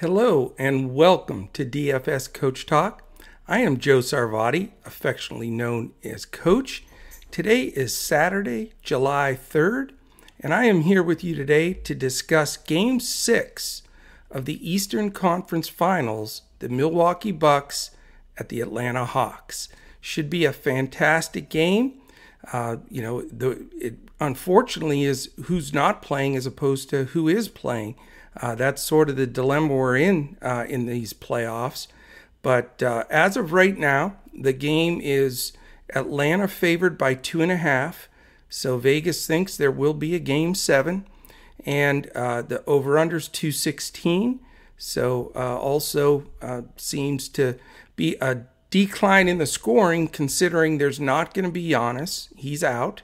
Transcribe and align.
Hello 0.00 0.54
and 0.56 0.94
welcome 0.94 1.48
to 1.54 1.64
DFS 1.64 2.32
Coach 2.32 2.66
Talk. 2.66 3.02
I 3.48 3.58
am 3.62 3.78
Joe 3.78 3.98
Sarvadi, 3.98 4.70
affectionately 4.84 5.50
known 5.50 5.90
as 6.04 6.24
Coach. 6.24 6.84
Today 7.32 7.62
is 7.62 7.96
Saturday, 7.96 8.74
July 8.80 9.36
3rd, 9.36 9.90
and 10.38 10.54
I 10.54 10.66
am 10.66 10.82
here 10.82 11.02
with 11.02 11.24
you 11.24 11.34
today 11.34 11.72
to 11.72 11.96
discuss 11.96 12.56
Game 12.56 13.00
6 13.00 13.82
of 14.30 14.44
the 14.44 14.70
Eastern 14.70 15.10
Conference 15.10 15.68
Finals, 15.68 16.42
the 16.60 16.68
Milwaukee 16.68 17.32
Bucks 17.32 17.90
at 18.36 18.50
the 18.50 18.60
Atlanta 18.60 19.04
Hawks. 19.04 19.68
Should 20.00 20.30
be 20.30 20.44
a 20.44 20.52
fantastic 20.52 21.50
game. 21.50 21.94
Uh, 22.52 22.76
you 22.88 23.02
know, 23.02 23.22
the, 23.22 23.66
it 23.72 23.98
unfortunately 24.20 25.02
is 25.02 25.30
who's 25.46 25.74
not 25.74 26.02
playing 26.02 26.36
as 26.36 26.46
opposed 26.46 26.88
to 26.90 27.06
who 27.06 27.26
is 27.26 27.48
playing. 27.48 27.96
Uh, 28.36 28.54
that's 28.54 28.82
sort 28.82 29.10
of 29.10 29.16
the 29.16 29.26
dilemma 29.26 29.74
we're 29.74 29.96
in 29.96 30.36
uh, 30.42 30.64
in 30.68 30.86
these 30.86 31.12
playoffs. 31.12 31.88
But 32.42 32.82
uh, 32.82 33.04
as 33.10 33.36
of 33.36 33.52
right 33.52 33.76
now, 33.76 34.16
the 34.32 34.52
game 34.52 35.00
is 35.02 35.52
Atlanta 35.94 36.48
favored 36.48 36.96
by 36.96 37.14
two 37.14 37.42
and 37.42 37.50
a 37.50 37.56
half. 37.56 38.08
So 38.48 38.78
Vegas 38.78 39.26
thinks 39.26 39.56
there 39.56 39.70
will 39.70 39.94
be 39.94 40.14
a 40.14 40.20
game 40.20 40.54
seven, 40.54 41.06
and 41.66 42.08
uh, 42.14 42.42
the 42.42 42.64
over/unders 42.66 43.30
216. 43.30 44.40
So 44.76 45.32
uh, 45.34 45.58
also 45.58 46.24
uh, 46.40 46.62
seems 46.76 47.28
to 47.30 47.58
be 47.96 48.16
a 48.20 48.42
decline 48.70 49.28
in 49.28 49.38
the 49.38 49.46
scoring, 49.46 50.08
considering 50.08 50.78
there's 50.78 51.00
not 51.00 51.34
going 51.34 51.44
to 51.44 51.50
be 51.50 51.68
Giannis. 51.68 52.28
He's 52.36 52.62
out, 52.62 53.02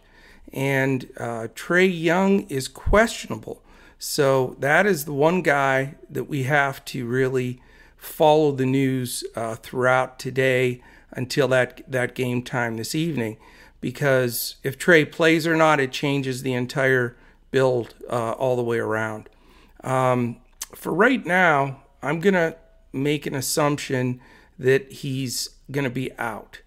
and 0.52 1.08
Trae 1.16 1.90
Young 2.02 2.42
is 2.42 2.68
questionable. 2.68 3.63
So 4.06 4.54
that 4.58 4.84
is 4.84 5.06
the 5.06 5.14
one 5.14 5.40
guy 5.40 5.94
that 6.10 6.24
we 6.24 6.42
have 6.42 6.84
to 6.84 7.06
really 7.06 7.62
follow 7.96 8.52
the 8.52 8.66
news 8.66 9.24
uh, 9.34 9.54
throughout 9.54 10.18
today 10.18 10.82
until 11.12 11.48
that 11.48 11.90
that 11.90 12.14
game 12.14 12.42
time 12.42 12.76
this 12.76 12.94
evening, 12.94 13.38
because 13.80 14.56
if 14.62 14.78
Trae 14.78 15.10
plays 15.10 15.46
or 15.46 15.56
not, 15.56 15.80
it 15.80 15.90
changes 15.90 16.42
the 16.42 16.52
entire 16.52 17.16
build 17.50 17.94
uh, 18.10 18.32
all 18.32 18.56
the 18.56 18.62
way 18.62 18.78
around. 18.78 19.30
Um, 19.82 20.36
for 20.74 20.92
right 20.92 21.24
now, 21.24 21.82
I'm 22.02 22.20
gonna 22.20 22.56
make 22.92 23.24
an 23.24 23.34
assumption 23.34 24.20
that 24.58 24.92
he's 24.92 25.48
gonna 25.70 25.88
be 25.88 26.12
out, 26.18 26.60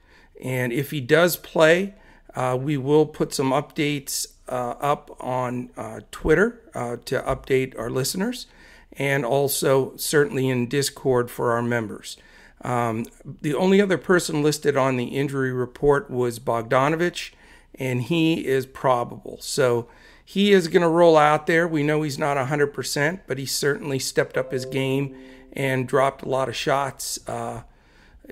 and 0.43 0.73
if 0.73 0.89
he 0.89 1.01
does 1.01 1.37
play, 1.37 1.93
uh, 2.33 2.57
we 2.59 2.77
will 2.77 3.05
put 3.05 3.31
some 3.31 3.51
updates 3.51 4.25
uh, 4.49 4.75
up 4.79 5.15
on 5.19 5.69
uh, 5.77 6.01
Twitter 6.11 6.61
uh, 6.73 6.97
to 7.05 7.21
update 7.21 7.77
our 7.77 7.89
listeners, 7.89 8.47
and 8.93 9.25
also 9.25 9.95
certainly 9.97 10.49
in 10.49 10.67
Discord 10.67 11.29
for 11.29 11.51
our 11.51 11.61
members. 11.61 12.17
Um, 12.61 13.05
the 13.41 13.53
only 13.53 13.81
other 13.81 13.97
person 13.97 14.41
listed 14.41 14.75
on 14.75 14.97
the 14.97 15.05
injury 15.05 15.51
report 15.51 16.09
was 16.09 16.39
Bogdanovich, 16.39 17.31
and 17.75 18.03
he 18.03 18.45
is 18.45 18.65
probable. 18.65 19.37
So 19.41 19.87
he 20.25 20.51
is 20.51 20.67
going 20.67 20.81
to 20.81 20.89
roll 20.89 21.15
out 21.15 21.47
there. 21.47 21.67
We 21.67 21.83
know 21.83 22.01
he's 22.01 22.17
not 22.17 22.35
100%, 22.35 23.21
but 23.27 23.37
he 23.37 23.45
certainly 23.45 23.99
stepped 23.99 24.37
up 24.37 24.51
his 24.51 24.65
game 24.65 25.15
and 25.53 25.87
dropped 25.87 26.23
a 26.23 26.29
lot 26.29 26.49
of 26.49 26.55
shots 26.55 27.19
uh, 27.27 27.61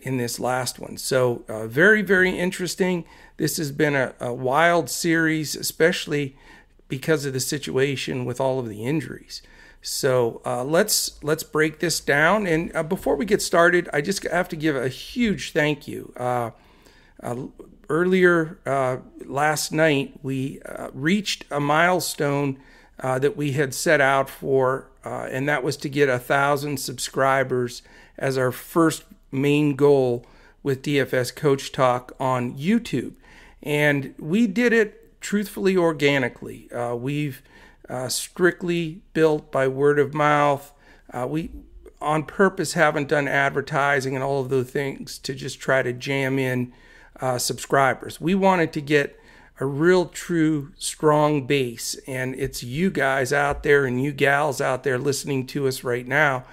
in 0.02 0.18
this 0.18 0.40
last 0.40 0.80
one. 0.80 0.98
So, 0.98 1.44
uh, 1.48 1.68
very, 1.68 2.02
very 2.02 2.38
interesting. 2.38 3.06
This 3.38 3.58
has 3.58 3.72
been 3.72 3.96
a, 3.96 4.14
a 4.20 4.34
wild 4.34 4.90
series, 4.90 5.56
especially 5.56 6.36
because 6.88 7.26
of 7.26 7.34
the 7.34 7.40
situation 7.40 8.26
with 8.26 8.40
all 8.40 8.60
of 8.60 8.70
the 8.70 8.84
injuries. 8.84 9.42
So 9.82 10.42
uh, 10.44 10.64
let's 10.64 11.22
let's 11.22 11.44
break 11.44 11.80
this 11.80 12.00
down. 12.00 12.48
And 12.48 12.76
uh, 12.76 12.82
before 12.82 13.16
we 13.16 13.26
get 13.26 13.40
started, 13.40 13.88
I 13.94 14.02
just 14.02 14.24
have 14.24 14.50
to 14.50 14.56
give 14.56 14.76
a 14.76 14.90
huge 14.90 15.52
thank 15.52 15.88
you. 15.88 16.12
Uh, 16.18 16.52
uh 17.22 17.48
earlier 17.88 18.58
uh, 18.66 18.98
last 19.26 19.72
night, 19.72 20.16
we 20.24 20.60
reached 20.92 21.46
a 21.52 21.60
milestone 21.60 22.58
that 22.98 23.38
we 23.38 23.52
had 23.52 23.76
set 23.76 24.02
out 24.02 24.28
for, 24.28 24.90
and 25.04 25.48
that 25.48 25.62
was 25.64 25.78
to 25.78 25.90
get 25.90 26.10
a 26.10 26.18
thousand 26.18 26.80
subscribers 26.80 27.84
as 28.18 28.40
our 28.40 28.52
first 28.52 29.04
main 29.36 29.76
goal 29.76 30.26
with 30.64 30.82
DFS 30.82 31.36
Coach 31.36 31.72
Talk 31.72 32.16
on 32.20 32.58
YouTube. 32.58 33.14
And 33.62 34.16
we 34.18 34.48
did 34.48 34.74
it 34.74 35.22
truthfully 35.22 35.78
organically. 35.78 36.72
Uh, 36.72 36.96
we've 36.96 37.42
uh, 37.90 38.10
strictly 38.10 39.02
built 39.14 39.52
by 39.52 39.68
word 39.68 40.00
of 40.00 40.14
mouth. 40.14 40.72
Uh, 41.12 41.28
we 41.30 41.52
on 42.02 42.24
purpose 42.24 42.74
haven't 42.74 43.08
done 43.08 43.28
advertising 43.28 44.16
and 44.16 44.24
all 44.24 44.42
of 44.42 44.50
those 44.50 44.70
things 44.70 45.18
to 45.20 45.34
just 45.34 45.60
try 45.60 45.82
to 45.82 45.94
jam 45.94 46.38
in 46.38 46.74
uh, 47.20 47.38
subscribers. 47.38 48.20
We 48.20 48.36
wanted 48.36 48.74
to 48.74 48.82
get 48.82 49.20
a 49.60 49.66
real, 49.66 50.08
true, 50.08 50.72
strong 50.78 51.48
base. 51.48 51.96
And 52.08 52.36
it's 52.36 52.64
you 52.64 52.90
guys 52.90 53.32
out 53.32 53.64
there 53.64 53.86
and 53.86 54.04
you 54.04 54.12
gals 54.12 54.60
out 54.60 54.84
there 54.84 54.98
listening 54.98 55.48
to 55.48 55.68
us 55.68 55.84
right 55.84 56.08
now 56.08 56.44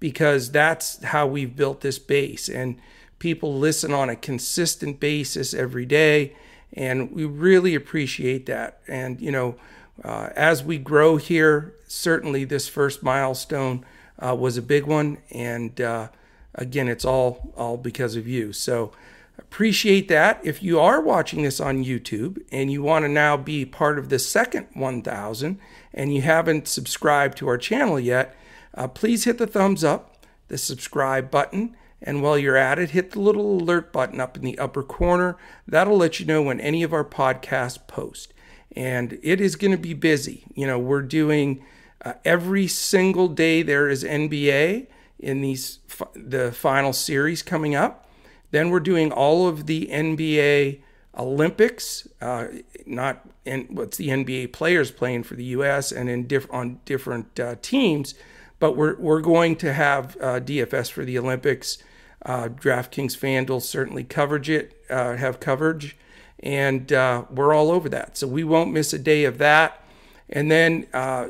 because 0.00 0.50
that's 0.50 1.02
how 1.04 1.26
we've 1.26 1.56
built 1.56 1.80
this 1.80 1.98
base. 1.98 2.48
And 2.48 2.76
people 3.18 3.58
listen 3.58 3.92
on 3.92 4.10
a 4.10 4.16
consistent 4.16 5.00
basis 5.00 5.54
every 5.54 5.86
day 5.86 6.34
and 6.76 7.10
we 7.10 7.24
really 7.24 7.74
appreciate 7.74 8.46
that. 8.46 8.80
And 8.86 9.20
you 9.20 9.30
know, 9.32 9.56
uh, 10.04 10.30
as 10.36 10.62
we 10.62 10.78
grow 10.78 11.16
here, 11.16 11.74
certainly 11.88 12.44
this 12.44 12.68
first 12.68 13.02
milestone 13.02 13.84
uh, 14.18 14.34
was 14.34 14.56
a 14.56 14.62
big 14.62 14.84
one, 14.84 15.18
and 15.30 15.80
uh, 15.80 16.08
again, 16.54 16.88
it's 16.88 17.04
all 17.04 17.52
all 17.56 17.76
because 17.76 18.16
of 18.16 18.28
you. 18.28 18.52
So 18.52 18.92
appreciate 19.38 20.08
that. 20.08 20.40
If 20.44 20.62
you 20.62 20.78
are 20.78 21.00
watching 21.00 21.42
this 21.42 21.60
on 21.60 21.84
YouTube 21.84 22.42
and 22.50 22.70
you 22.70 22.82
want 22.82 23.04
to 23.04 23.08
now 23.08 23.36
be 23.36 23.64
part 23.64 23.98
of 23.98 24.08
the 24.08 24.18
second 24.18 24.66
1,000 24.72 25.58
and 25.92 26.14
you 26.14 26.22
haven't 26.22 26.66
subscribed 26.66 27.36
to 27.38 27.48
our 27.48 27.58
channel 27.58 28.00
yet, 28.00 28.34
uh, 28.76 28.88
please 28.88 29.24
hit 29.24 29.38
the 29.38 29.46
thumbs 29.46 29.82
up, 29.82 30.26
the 30.48 30.58
subscribe 30.58 31.30
button 31.30 31.76
and 32.02 32.22
while 32.22 32.38
you're 32.38 32.56
at 32.56 32.78
it, 32.78 32.90
hit 32.90 33.12
the 33.12 33.20
little 33.20 33.60
alert 33.60 33.92
button 33.92 34.20
up 34.20 34.36
in 34.36 34.42
the 34.42 34.58
upper 34.58 34.82
corner. 34.82 35.36
That'll 35.66 35.96
let 35.96 36.20
you 36.20 36.26
know 36.26 36.42
when 36.42 36.60
any 36.60 36.82
of 36.82 36.92
our 36.92 37.04
podcasts 37.04 37.84
post. 37.86 38.34
And 38.74 39.18
it 39.22 39.40
is 39.40 39.56
going 39.56 39.70
to 39.70 39.78
be 39.78 39.94
busy. 39.94 40.44
You 40.54 40.66
know, 40.66 40.78
we're 40.78 41.02
doing 41.02 41.64
uh, 42.04 42.14
every 42.24 42.68
single 42.68 43.28
day 43.28 43.62
there 43.62 43.88
is 43.88 44.04
NBA 44.04 44.86
in 45.18 45.40
these 45.40 45.78
the 46.14 46.52
final 46.52 46.92
series 46.92 47.42
coming 47.42 47.74
up. 47.74 48.06
Then 48.50 48.68
we're 48.68 48.80
doing 48.80 49.10
all 49.10 49.48
of 49.48 49.66
the 49.66 49.88
NBA 49.90 50.80
Olympics, 51.16 52.06
uh, 52.20 52.48
not 52.84 53.26
in 53.46 53.62
what's 53.70 53.96
the 53.96 54.08
NBA 54.08 54.52
players 54.52 54.90
playing 54.90 55.22
for 55.22 55.34
the 55.34 55.44
U.S. 55.44 55.90
and 55.90 56.10
in 56.10 56.26
diff- 56.26 56.52
on 56.52 56.80
different 56.84 57.40
uh, 57.40 57.56
teams 57.62 58.14
but 58.58 58.76
we're 58.76 58.96
we're 58.96 59.20
going 59.20 59.56
to 59.56 59.72
have 59.72 60.16
uh, 60.20 60.40
DFS 60.40 60.90
for 60.90 61.04
the 61.04 61.18
Olympics. 61.18 61.78
Uh, 62.24 62.48
DraftKings 62.48 63.16
FanDuel 63.16 63.62
certainly 63.62 64.02
coverage 64.02 64.50
it, 64.50 64.82
uh, 64.90 65.16
have 65.16 65.38
coverage, 65.38 65.96
and 66.40 66.92
uh, 66.92 67.24
we're 67.30 67.54
all 67.54 67.70
over 67.70 67.88
that. 67.88 68.16
So 68.16 68.26
we 68.26 68.42
won't 68.42 68.72
miss 68.72 68.92
a 68.92 68.98
day 68.98 69.24
of 69.24 69.38
that. 69.38 69.82
And 70.28 70.50
then 70.50 70.86
uh, 70.92 71.28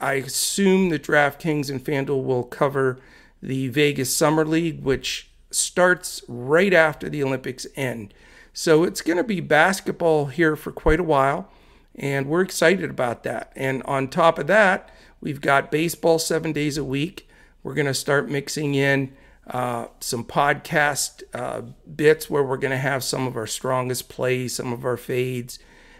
I 0.00 0.14
assume 0.14 0.90
that 0.90 1.04
DraftKings 1.04 1.70
and 1.70 1.82
FanDuel 1.82 2.22
will 2.24 2.42
cover 2.42 2.98
the 3.42 3.68
Vegas 3.68 4.14
Summer 4.14 4.44
League, 4.44 4.82
which 4.82 5.30
starts 5.50 6.22
right 6.28 6.74
after 6.74 7.08
the 7.08 7.22
Olympics 7.22 7.66
end. 7.76 8.12
So 8.52 8.84
it's 8.84 9.00
going 9.00 9.16
to 9.16 9.24
be 9.24 9.40
basketball 9.40 10.26
here 10.26 10.56
for 10.56 10.72
quite 10.72 11.00
a 11.00 11.04
while, 11.04 11.48
and 11.94 12.26
we're 12.26 12.42
excited 12.42 12.90
about 12.90 13.22
that. 13.22 13.52
And 13.56 13.82
on 13.84 14.08
top 14.08 14.38
of 14.38 14.46
that, 14.48 14.90
We've 15.20 15.40
got 15.40 15.70
baseball 15.70 16.18
seven 16.18 16.52
days 16.52 16.78
a 16.78 16.84
week. 16.84 17.28
We're 17.62 17.74
going 17.74 17.86
to 17.86 17.94
start 17.94 18.30
mixing 18.30 18.74
in 18.74 19.12
uh, 19.46 19.88
some 20.00 20.24
podcast 20.24 21.22
uh, 21.34 21.62
bits 21.94 22.30
where 22.30 22.42
we're 22.42 22.56
going 22.56 22.70
to 22.70 22.78
have 22.78 23.04
some 23.04 23.26
of 23.26 23.36
our 23.36 23.46
strongest 23.46 24.08
plays, 24.08 24.54
some 24.54 24.72
of 24.72 24.84
our 24.84 24.96
fades. 24.96 25.58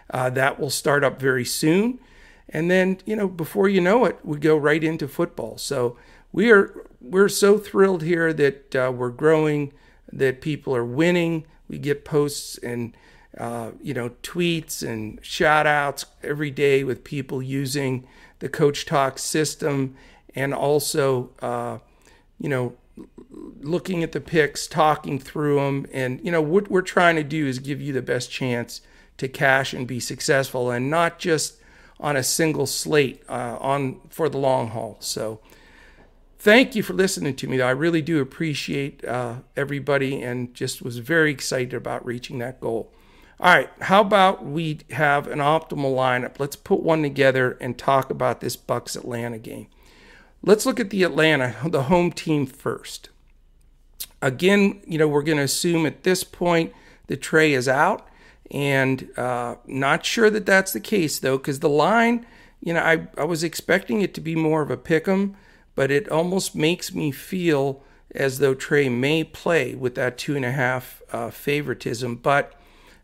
Uh, 0.09 0.29
that 0.29 0.59
will 0.59 0.69
start 0.69 1.03
up 1.03 1.19
very 1.19 1.45
soon. 1.45 1.99
And 2.49 2.69
then, 2.69 2.99
you 3.05 3.15
know, 3.15 3.27
before 3.27 3.69
you 3.69 3.79
know 3.79 4.05
it, 4.05 4.19
we 4.23 4.37
go 4.37 4.57
right 4.57 4.83
into 4.83 5.07
football. 5.07 5.57
So 5.57 5.97
we 6.31 6.51
are 6.51 6.85
we're 6.99 7.29
so 7.29 7.57
thrilled 7.57 8.03
here 8.03 8.33
that 8.33 8.75
uh, 8.75 8.91
we're 8.91 9.09
growing, 9.09 9.73
that 10.11 10.41
people 10.41 10.75
are 10.75 10.85
winning. 10.85 11.45
We 11.67 11.77
get 11.77 12.03
posts 12.03 12.57
and 12.57 12.95
uh, 13.37 13.71
you 13.81 13.93
know 13.93 14.09
tweets 14.23 14.87
and 14.87 15.19
shout 15.23 15.65
outs 15.65 16.05
every 16.23 16.51
day 16.51 16.83
with 16.83 17.03
people 17.03 17.41
using 17.41 18.05
the 18.39 18.49
Coach 18.49 18.85
Talk 18.85 19.19
system, 19.19 19.95
and 20.35 20.53
also, 20.53 21.29
uh, 21.41 21.77
you 22.39 22.49
know, 22.49 22.75
looking 23.61 24.03
at 24.03 24.11
the 24.11 24.19
picks, 24.19 24.67
talking 24.67 25.19
through 25.19 25.55
them, 25.55 25.85
and 25.93 26.19
you 26.23 26.31
know 26.31 26.41
what 26.41 26.69
we're 26.69 26.81
trying 26.81 27.15
to 27.15 27.23
do 27.23 27.47
is 27.47 27.59
give 27.59 27.79
you 27.79 27.93
the 27.93 28.01
best 28.01 28.29
chance 28.31 28.81
to 29.17 29.27
cash 29.27 29.73
and 29.73 29.87
be 29.87 29.99
successful, 29.99 30.71
and 30.71 30.89
not 30.89 31.19
just 31.19 31.57
on 31.99 32.17
a 32.17 32.23
single 32.23 32.65
slate 32.65 33.23
uh, 33.29 33.57
on 33.61 34.01
for 34.09 34.27
the 34.27 34.37
long 34.37 34.69
haul. 34.69 34.97
So. 34.99 35.39
thank 36.39 36.73
you 36.73 36.81
for 36.81 36.93
listening 36.93 37.35
to 37.35 37.47
me. 37.47 37.57
Though. 37.57 37.67
I 37.67 37.71
really 37.71 38.01
do 38.01 38.19
appreciate 38.19 39.05
uh, 39.05 39.35
everybody 39.55 40.23
and 40.23 40.51
just 40.55 40.81
was 40.81 40.97
very 40.97 41.29
excited 41.29 41.75
about 41.75 42.03
reaching 42.03 42.39
that 42.39 42.59
goal. 42.59 42.91
All 43.41 43.51
right, 43.51 43.69
how 43.81 44.01
about 44.01 44.45
we 44.45 44.81
have 44.91 45.25
an 45.25 45.39
optimal 45.39 45.95
lineup? 45.95 46.39
Let's 46.39 46.55
put 46.55 46.81
one 46.81 47.01
together 47.01 47.57
and 47.59 47.75
talk 47.75 48.11
about 48.11 48.39
this 48.39 48.55
Bucks 48.55 48.95
Atlanta 48.95 49.39
game. 49.39 49.65
Let's 50.43 50.67
look 50.67 50.79
at 50.79 50.91
the 50.91 51.01
Atlanta, 51.01 51.55
the 51.67 51.83
home 51.83 52.11
team 52.11 52.45
first. 52.45 53.09
Again, 54.21 54.81
you 54.85 54.99
know, 54.99 55.07
we're 55.07 55.23
going 55.23 55.39
to 55.39 55.43
assume 55.43 55.87
at 55.87 56.03
this 56.03 56.23
point 56.23 56.71
the 57.07 57.17
Trae 57.17 57.57
is 57.57 57.67
out, 57.67 58.07
and 58.51 59.09
uh, 59.17 59.55
not 59.65 60.05
sure 60.05 60.29
that 60.29 60.45
that's 60.45 60.71
the 60.71 60.79
case 60.79 61.17
though, 61.17 61.37
because 61.39 61.61
the 61.61 61.69
line, 61.69 62.27
you 62.59 62.75
know, 62.75 62.81
I, 62.81 63.07
I 63.17 63.23
was 63.23 63.43
expecting 63.43 64.01
it 64.01 64.13
to 64.13 64.21
be 64.21 64.35
more 64.35 64.61
of 64.61 64.69
a 64.69 64.77
pick 64.77 65.07
'em 65.07 65.35
but 65.73 65.91
it 65.91 66.09
almost 66.09 66.55
makes 66.55 66.93
me 66.93 67.11
feel 67.11 67.81
as 68.13 68.39
though 68.39 68.53
Trae 68.53 68.91
may 68.91 69.23
play 69.23 69.73
with 69.73 69.95
that 69.95 70.17
two 70.17 70.35
and 70.35 70.45
a 70.45 70.51
half 70.51 71.01
uh, 71.11 71.29
favoritism, 71.29 72.17
but 72.17 72.53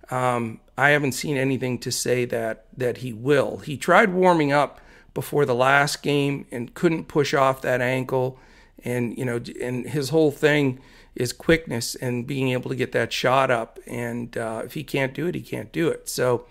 um, 0.10 0.60
I 0.78 0.90
haven't 0.90 1.14
seen 1.14 1.38
anything 1.38 1.80
to 1.80 1.92
say 1.92 2.26
that 2.26 2.66
that 2.76 2.98
he 2.98 3.14
will. 3.14 3.58
He 3.58 3.78
tried 3.78 4.14
warming 4.14 4.52
up 4.52 4.80
before 5.14 5.46
the 5.46 5.56
last 5.56 6.04
game 6.04 6.46
and 6.52 6.74
couldn't 6.74 7.06
push 7.06 7.34
off 7.34 7.62
that 7.64 7.82
ankle, 7.82 8.40
and 8.84 9.18
you 9.18 9.26
know, 9.26 9.42
and 9.62 9.88
his 9.88 10.10
whole 10.10 10.32
thing 10.32 10.80
is 11.16 11.34
quickness 11.34 11.96
and 11.96 12.28
being 12.28 12.50
able 12.50 12.70
to 12.70 12.76
get 12.76 12.92
that 12.92 13.12
shot 13.12 13.50
up. 13.50 13.80
And 13.88 14.38
uh, 14.38 14.62
if 14.64 14.76
he 14.76 14.84
can't 14.84 15.14
do 15.14 15.28
it, 15.28 15.36
he 15.36 15.42
can't 15.42 15.72
do 15.72 15.90
it. 15.90 16.08
So 16.08 16.46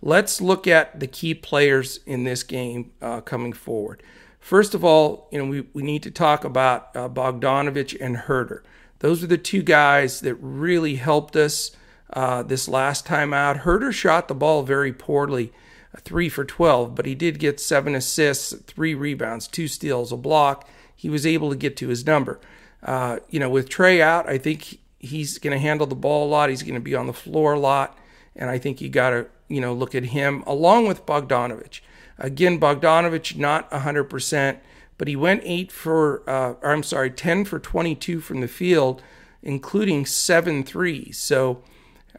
let's 0.00 0.40
look 0.40 0.68
at 0.68 1.00
the 1.00 1.08
key 1.08 1.34
players 1.34 1.98
in 2.06 2.22
this 2.22 2.44
game 2.44 2.92
uh, 3.02 3.20
coming 3.22 3.52
forward. 3.52 4.02
First 4.38 4.74
of 4.74 4.84
all, 4.84 5.28
you 5.32 5.38
know, 5.38 5.46
we, 5.46 5.66
we 5.72 5.82
need 5.82 6.02
to 6.04 6.10
talk 6.10 6.44
about 6.44 6.94
uh, 6.94 7.08
Bogdanovich 7.08 7.96
and 8.00 8.16
Huerter. 8.16 8.60
Those 9.00 9.24
are 9.24 9.26
the 9.26 9.38
two 9.38 9.62
guys 9.62 10.20
that 10.20 10.36
really 10.36 10.94
helped 10.94 11.34
us 11.34 11.72
uh, 12.12 12.42
this 12.42 12.68
last 12.68 13.06
time 13.06 13.32
out. 13.32 13.58
Huerter 13.58 13.92
shot 13.92 14.28
the 14.28 14.34
ball 14.34 14.62
very 14.62 14.92
poorly, 14.92 15.52
uh, 15.94 16.00
three 16.02 16.28
for 16.28 16.44
12, 16.44 16.94
but 16.94 17.06
he 17.06 17.14
did 17.14 17.38
get 17.38 17.60
seven 17.60 17.94
assists, 17.94 18.54
three 18.66 18.94
rebounds, 18.94 19.48
two 19.48 19.68
steals, 19.68 20.12
a 20.12 20.16
block. 20.16 20.68
He 20.94 21.08
was 21.08 21.26
able 21.26 21.50
to 21.50 21.56
get 21.56 21.76
to 21.78 21.88
his 21.88 22.06
number. 22.06 22.40
Uh, 22.82 23.18
you 23.30 23.40
know, 23.40 23.50
with 23.50 23.68
Trae 23.68 24.00
out, 24.00 24.28
I 24.28 24.38
think 24.38 24.78
he's 24.98 25.38
going 25.38 25.52
to 25.52 25.58
handle 25.58 25.86
the 25.86 25.94
ball 25.94 26.26
a 26.26 26.30
lot. 26.30 26.50
He's 26.50 26.62
going 26.62 26.74
to 26.74 26.80
be 26.80 26.94
on 26.94 27.06
the 27.06 27.12
floor 27.12 27.54
a 27.54 27.58
lot. 27.58 27.98
And 28.36 28.50
I 28.50 28.58
think 28.58 28.80
you 28.80 28.88
got 28.88 29.10
to, 29.10 29.26
you 29.48 29.60
know, 29.60 29.72
look 29.72 29.94
at 29.94 30.04
him 30.04 30.42
along 30.46 30.86
with 30.86 31.06
Bogdanovich. 31.06 31.80
Again, 32.18 32.60
Bogdanovich 32.60 33.36
not 33.36 33.70
100%, 33.70 34.58
but 34.98 35.08
he 35.08 35.16
went 35.16 35.42
eight 35.44 35.72
for, 35.72 36.28
uh, 36.28 36.54
I'm 36.62 36.82
sorry, 36.82 37.10
10 37.10 37.44
for 37.44 37.58
22 37.58 38.20
from 38.20 38.40
the 38.40 38.48
field, 38.48 39.02
including 39.42 40.06
seven 40.06 40.62
threes. 40.62 41.18
So 41.18 41.62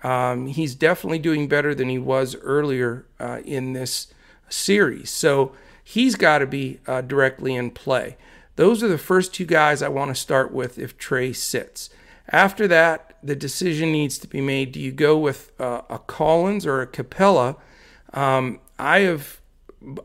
um, 0.06 0.46
he's 0.46 0.76
definitely 0.76 1.18
doing 1.18 1.48
better 1.48 1.74
than 1.74 1.90
he 1.90 1.98
was 1.98 2.36
earlier 2.44 3.08
uh, 3.20 3.40
in 3.44 3.74
this 3.74 4.14
series. 4.50 5.10
So 5.10 5.54
he's 5.84 6.14
got 6.14 6.38
to 6.40 6.46
be 6.46 6.80
uh, 6.86 7.02
directly 7.02 7.56
in 7.56 7.72
play. 7.72 8.16
Those 8.56 8.84
are 8.84 8.88
the 8.88 9.00
first 9.00 9.34
two 9.34 9.46
guys 9.46 9.82
I 9.82 9.88
want 9.88 10.16
to 10.16 10.22
start 10.22 10.54
with 10.54 10.78
if 10.78 10.96
Trae 11.00 11.36
sits. 11.36 11.90
After 12.30 12.68
that, 12.68 13.18
the 13.24 13.36
decision 13.36 13.92
needs 13.92 14.20
to 14.20 14.28
be 14.28 14.42
made. 14.42 14.74
Do 14.74 14.80
you 14.80 14.92
go 14.92 15.18
with 15.18 15.52
uh, 15.60 15.82
a 15.90 15.98
Collins 15.98 16.68
or 16.68 16.84
a 16.84 16.88
Capela? 16.88 17.58
Um, 18.14 18.60
I 18.78 19.00
have 19.00 19.42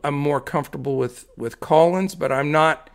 I'm 0.03 0.15
more 0.15 0.41
comfortable 0.41 0.97
with 0.97 1.27
with 1.37 1.59
Collins, 1.59 2.15
but 2.15 2.31
I'm 2.31 2.51
not 2.51 2.89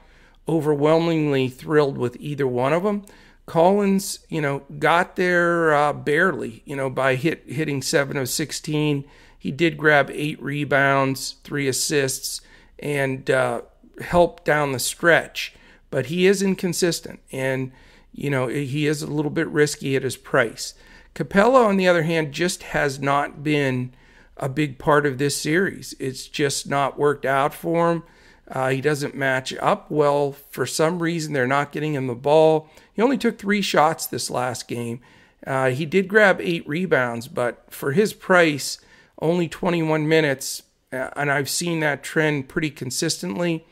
overwhelmingly 0.49 1.49
thrilled 1.51 1.99
with 1.99 2.17
either 2.19 2.49
one 2.49 2.73
of 2.73 2.83
them. 2.83 3.05
Collins, 3.47 4.19
you 4.29 4.41
know, 4.41 4.65
got 4.79 5.15
there 5.15 5.73
uh, 5.73 5.93
barely, 5.93 6.63
you 6.65 6.75
know, 6.75 6.91
by 6.91 7.15
hit 7.15 7.45
hitting 7.47 7.81
seven 7.81 8.17
of 8.17 8.29
16. 8.29 9.05
He 9.39 9.53
did 9.53 9.79
grab 9.79 10.11
eight 10.13 10.43
rebounds, 10.43 11.37
three 11.45 11.69
assists, 11.69 12.41
and 12.81 13.31
uh, 13.31 13.63
help 14.01 14.45
down 14.45 14.73
the 14.73 14.81
stretch. 14.81 15.55
But 15.91 16.07
he 16.07 16.27
is 16.27 16.43
inconsistent, 16.43 17.21
and 17.31 17.71
you 18.13 18.29
know 18.29 18.49
he 18.49 18.89
is 18.89 19.03
a 19.03 19.07
little 19.07 19.31
bit 19.31 19.47
risky 19.49 19.95
at 19.95 20.03
his 20.03 20.17
price. 20.17 20.75
Capela, 21.15 21.65
on 21.65 21.77
the 21.77 21.87
other 21.87 22.03
hand, 22.03 22.33
just 22.33 22.65
has 22.65 22.99
not 22.99 23.45
been 23.45 23.95
a 24.37 24.49
big 24.49 24.79
part 24.79 25.07
of 25.07 25.19
this 25.19 25.37
series. 25.37 25.95
It's 26.01 26.27
just 26.27 26.69
not 26.69 26.99
worked 26.99 27.25
out 27.25 27.55
for 27.55 27.93
him. 27.93 28.03
Uh, 28.49 28.71
he 28.71 28.81
doesn't 28.81 29.15
match 29.15 29.55
up 29.55 29.91
well. 29.91 30.33
For 30.51 30.67
some 30.67 31.03
reason, 31.03 31.33
they're 31.33 31.47
not 31.47 31.73
getting 31.73 31.95
him 31.95 32.07
the 32.07 32.15
ball. 32.15 32.69
He 32.93 33.03
only 33.03 33.19
took 33.19 33.39
three 33.39 33.63
shots 33.63 34.07
this 34.07 34.31
last 34.31 34.69
game. 34.69 35.01
Uh, 35.47 35.71
he 35.71 35.85
did 35.85 36.09
grab 36.09 36.41
eight 36.41 36.67
rebounds, 36.69 37.29
but 37.29 37.65
for 37.73 37.93
his 37.93 38.13
price, 38.13 38.79
only 39.21 39.49
21 39.49 40.09
minutes, 40.09 40.63
uh, 40.93 41.11
and 41.17 41.31
I've 41.31 41.51
seen 41.51 41.81
that 41.81 42.03
trend 42.03 42.49
pretty 42.49 42.71
consistently. 42.71 43.65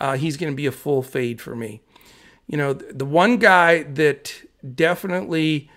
Uh, 0.00 0.16
he's 0.16 0.36
going 0.36 0.52
to 0.52 0.56
be 0.56 0.66
a 0.66 0.72
full 0.72 1.02
fade 1.02 1.40
for 1.40 1.54
me. 1.56 1.80
You 2.46 2.56
know, 2.56 2.72
the 2.72 3.04
one 3.04 3.36
guy 3.36 3.82
that 3.82 4.32
definitely 4.74 5.70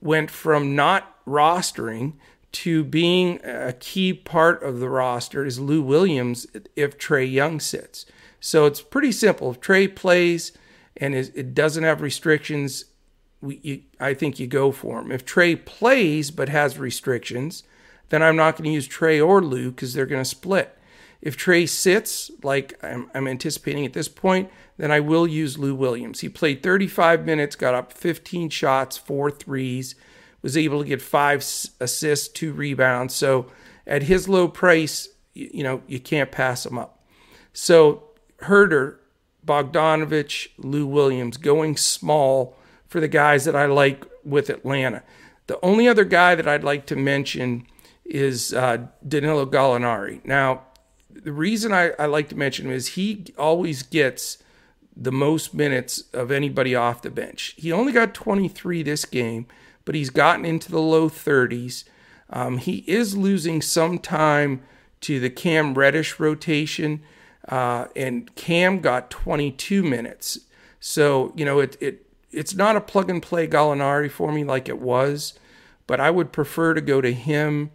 went 0.00 0.30
from 0.30 0.74
not 0.74 1.24
rostering 1.26 2.14
to 2.52 2.84
being 2.84 3.40
a 3.44 3.72
key 3.72 4.12
part 4.12 4.62
of 4.62 4.78
the 4.78 4.88
roster 4.88 5.44
is 5.44 5.58
Lou 5.58 5.82
Williams 5.82 6.46
if 6.76 6.98
Trae 6.98 7.30
Young 7.30 7.60
sits. 7.60 8.06
So 8.40 8.66
it's 8.66 8.82
pretty 8.82 9.12
simple. 9.12 9.50
If 9.50 9.60
Trae 9.60 9.94
plays 9.94 10.52
and 10.96 11.14
it 11.14 11.54
doesn't 11.54 11.84
have 11.84 12.02
restrictions, 12.02 12.84
we, 13.40 13.58
you, 13.62 13.82
I 13.98 14.14
think 14.14 14.38
you 14.38 14.46
go 14.46 14.70
for 14.70 15.00
him. 15.00 15.10
If 15.10 15.24
Trae 15.24 15.64
plays 15.64 16.30
but 16.30 16.48
has 16.50 16.78
restrictions, 16.78 17.62
then 18.10 18.22
I'm 18.22 18.36
not 18.36 18.56
going 18.56 18.64
to 18.64 18.74
use 18.74 18.88
Trae 18.88 19.26
or 19.26 19.42
Lou 19.42 19.70
because 19.70 19.94
they're 19.94 20.06
going 20.06 20.22
to 20.22 20.28
split. 20.28 20.76
If 21.22 21.38
Trae 21.38 21.68
sits, 21.68 22.30
like 22.42 22.78
I'm, 22.82 23.10
I'm, 23.14 23.28
anticipating 23.28 23.86
at 23.86 23.92
this 23.92 24.08
point, 24.08 24.50
then 24.76 24.90
I 24.90 24.98
will 24.98 25.26
use 25.26 25.56
Lou 25.56 25.74
Williams. 25.74 26.20
He 26.20 26.28
played 26.28 26.62
35 26.62 27.24
minutes, 27.24 27.54
got 27.54 27.74
up 27.74 27.92
15 27.92 28.50
shots, 28.50 28.98
four 28.98 29.30
threes 29.30 29.94
was 30.42 30.56
able 30.56 30.82
to 30.82 30.88
get 30.88 31.00
five 31.00 31.38
assists, 31.80 32.28
two 32.28 32.52
rebounds. 32.52 33.14
So 33.14 33.50
at 33.86 34.04
his 34.04 34.28
low 34.28 34.48
price, 34.48 35.08
you 35.34 35.62
know, 35.62 35.82
you 35.86 36.00
can't 36.00 36.30
pass 36.30 36.66
him 36.66 36.78
up. 36.78 37.04
So 37.52 38.04
Huerter, 38.42 38.98
Bogdanovich, 39.46 40.48
Lou 40.58 40.86
Williams 40.86 41.36
going 41.36 41.76
small 41.76 42.56
for 42.86 43.00
the 43.00 43.08
guys 43.08 43.44
that 43.44 43.56
I 43.56 43.66
like 43.66 44.04
with 44.24 44.50
Atlanta. 44.50 45.02
The 45.46 45.58
only 45.64 45.88
other 45.88 46.04
guy 46.04 46.34
that 46.34 46.46
I'd 46.46 46.64
like 46.64 46.86
to 46.86 46.96
mention 46.96 47.66
is 48.04 48.52
uh, 48.52 48.86
Danilo 49.06 49.46
Gallinari. 49.46 50.24
Now, 50.24 50.62
the 51.10 51.32
reason 51.32 51.72
I, 51.72 51.90
I 51.98 52.06
like 52.06 52.28
to 52.30 52.36
mention 52.36 52.66
him 52.66 52.72
is 52.72 52.88
he 52.88 53.26
always 53.38 53.82
gets 53.82 54.38
the 54.96 55.12
most 55.12 55.54
minutes 55.54 56.04
of 56.12 56.30
anybody 56.30 56.74
off 56.74 57.02
the 57.02 57.10
bench. 57.10 57.54
He 57.56 57.72
only 57.72 57.92
got 57.92 58.14
23 58.14 58.82
this 58.82 59.04
game, 59.04 59.46
but 59.84 59.94
he's 59.94 60.10
gotten 60.10 60.44
into 60.44 60.70
the 60.70 60.80
low 60.80 61.08
30s. 61.08 61.84
Um, 62.30 62.58
he 62.58 62.84
is 62.86 63.16
losing 63.16 63.60
some 63.60 63.98
time 63.98 64.62
to 65.02 65.20
the 65.20 65.30
Cam 65.30 65.74
Reddish 65.74 66.18
rotation, 66.18 67.02
uh, 67.48 67.86
and 67.94 68.34
Cam 68.36 68.80
got 68.80 69.10
22 69.10 69.82
minutes. 69.82 70.38
So 70.80 71.32
you 71.36 71.44
know 71.44 71.60
it 71.60 71.76
it 71.80 72.06
it's 72.30 72.54
not 72.54 72.76
a 72.76 72.80
plug 72.80 73.10
and 73.10 73.22
play 73.22 73.46
Gallinari 73.46 74.10
for 74.10 74.32
me 74.32 74.42
like 74.42 74.68
it 74.68 74.78
was, 74.78 75.38
but 75.86 76.00
I 76.00 76.10
would 76.10 76.32
prefer 76.32 76.74
to 76.74 76.80
go 76.80 77.00
to 77.00 77.12
him 77.12 77.70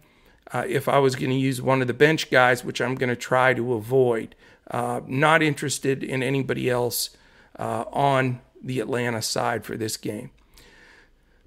uh, 0.52 0.64
if 0.66 0.88
I 0.88 0.98
was 0.98 1.14
going 1.14 1.30
to 1.30 1.36
use 1.36 1.62
one 1.62 1.80
of 1.80 1.86
the 1.86 1.94
bench 1.94 2.30
guys, 2.30 2.64
which 2.64 2.80
I'm 2.80 2.94
going 2.94 3.08
to 3.08 3.16
try 3.16 3.54
to 3.54 3.74
avoid. 3.74 4.34
Uh, 4.70 5.00
not 5.06 5.42
interested 5.42 6.02
in 6.02 6.22
anybody 6.22 6.68
else 6.68 7.10
uh, 7.58 7.84
on 7.92 8.40
the 8.62 8.80
Atlanta 8.80 9.22
side 9.22 9.64
for 9.64 9.76
this 9.76 9.96
game. 9.96 10.30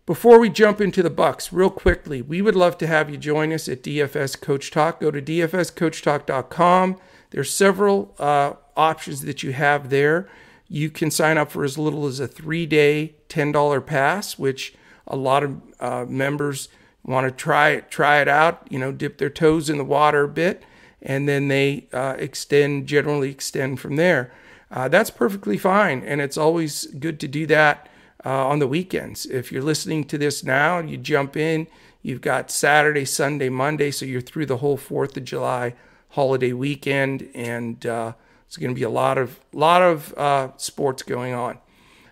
Before 0.07 0.39
we 0.39 0.49
jump 0.49 0.81
into 0.81 1.03
the 1.03 1.11
Bucks, 1.11 1.53
real 1.53 1.69
quickly, 1.69 2.23
we 2.23 2.41
would 2.41 2.55
love 2.55 2.75
to 2.79 2.87
have 2.87 3.11
you 3.11 3.17
join 3.17 3.53
us 3.53 3.69
at 3.69 3.83
DFS 3.83 4.41
Coach 4.41 4.71
Talk. 4.71 4.99
Go 4.99 5.11
to 5.11 5.21
dfscoachtalk.com. 5.21 6.97
There's 7.29 7.53
several 7.53 8.15
uh, 8.17 8.53
options 8.75 9.21
that 9.21 9.43
you 9.43 9.53
have 9.53 9.91
there. 9.91 10.27
You 10.67 10.89
can 10.89 11.11
sign 11.11 11.37
up 11.37 11.51
for 11.51 11.63
as 11.63 11.77
little 11.77 12.07
as 12.07 12.19
a 12.19 12.27
three-day, 12.27 13.13
$10 13.29 13.85
pass, 13.85 14.39
which 14.39 14.73
a 15.05 15.15
lot 15.15 15.43
of 15.43 15.61
uh, 15.79 16.05
members 16.09 16.69
want 17.03 17.27
to 17.27 17.31
try 17.31 17.69
it, 17.69 17.91
try 17.91 18.21
it 18.21 18.27
out. 18.27 18.67
You 18.71 18.79
know, 18.79 18.91
dip 18.91 19.19
their 19.19 19.29
toes 19.29 19.69
in 19.69 19.77
the 19.77 19.85
water 19.85 20.23
a 20.23 20.27
bit, 20.27 20.63
and 20.99 21.29
then 21.29 21.47
they 21.47 21.87
uh, 21.93 22.15
extend, 22.17 22.87
generally 22.87 23.29
extend 23.29 23.79
from 23.79 23.97
there. 23.97 24.33
Uh, 24.71 24.87
that's 24.87 25.11
perfectly 25.11 25.59
fine, 25.59 26.01
and 26.03 26.21
it's 26.21 26.37
always 26.37 26.87
good 26.87 27.19
to 27.19 27.27
do 27.27 27.45
that 27.45 27.87
uh, 28.25 28.47
on 28.47 28.59
the 28.59 28.67
weekends. 28.67 29.25
If 29.25 29.51
you're 29.51 29.63
listening 29.63 30.05
to 30.05 30.17
this 30.17 30.43
now, 30.43 30.79
you 30.79 30.97
jump 30.97 31.35
in, 31.35 31.67
you've 32.01 32.21
got 32.21 32.51
Saturday, 32.51 33.05
Sunday, 33.05 33.49
Monday, 33.49 33.91
so 33.91 34.05
you're 34.05 34.21
through 34.21 34.45
the 34.45 34.57
whole 34.57 34.77
4th 34.77 35.17
of 35.17 35.23
July 35.23 35.73
holiday 36.09 36.53
weekend, 36.53 37.29
and 37.33 37.85
uh, 37.85 38.13
There's 38.45 38.57
going 38.57 38.71
to 38.71 38.79
be 38.79 38.83
a 38.83 38.89
lot 38.89 39.17
of 39.17 39.39
lot 39.53 39.81
of 39.81 40.13
uh, 40.17 40.49
sports 40.57 41.03
going 41.03 41.33
on. 41.33 41.57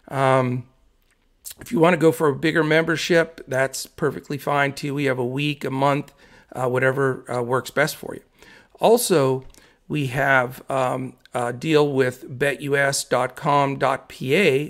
Um, 0.07 0.65
if 1.61 1.71
you 1.71 1.79
want 1.79 1.93
to 1.93 1.97
go 1.97 2.11
for 2.11 2.29
a 2.29 2.35
bigger 2.35 2.63
membership, 2.63 3.41
that's 3.47 3.85
perfectly 3.85 4.37
fine 4.37 4.73
too. 4.73 4.93
We 4.93 5.05
have 5.05 5.19
a 5.19 5.25
week, 5.25 5.65
a 5.65 5.69
month, 5.69 6.13
uh, 6.53 6.67
whatever 6.69 7.29
uh, 7.31 7.41
works 7.41 7.69
best 7.69 7.97
for 7.97 8.15
you. 8.15 8.21
Also, 8.79 9.45
we 9.89 10.07
have 10.07 10.63
um, 10.69 11.15
a 11.33 11.51
deal 11.51 11.91
with 11.91 12.39
betus.com.pa, 12.39 13.83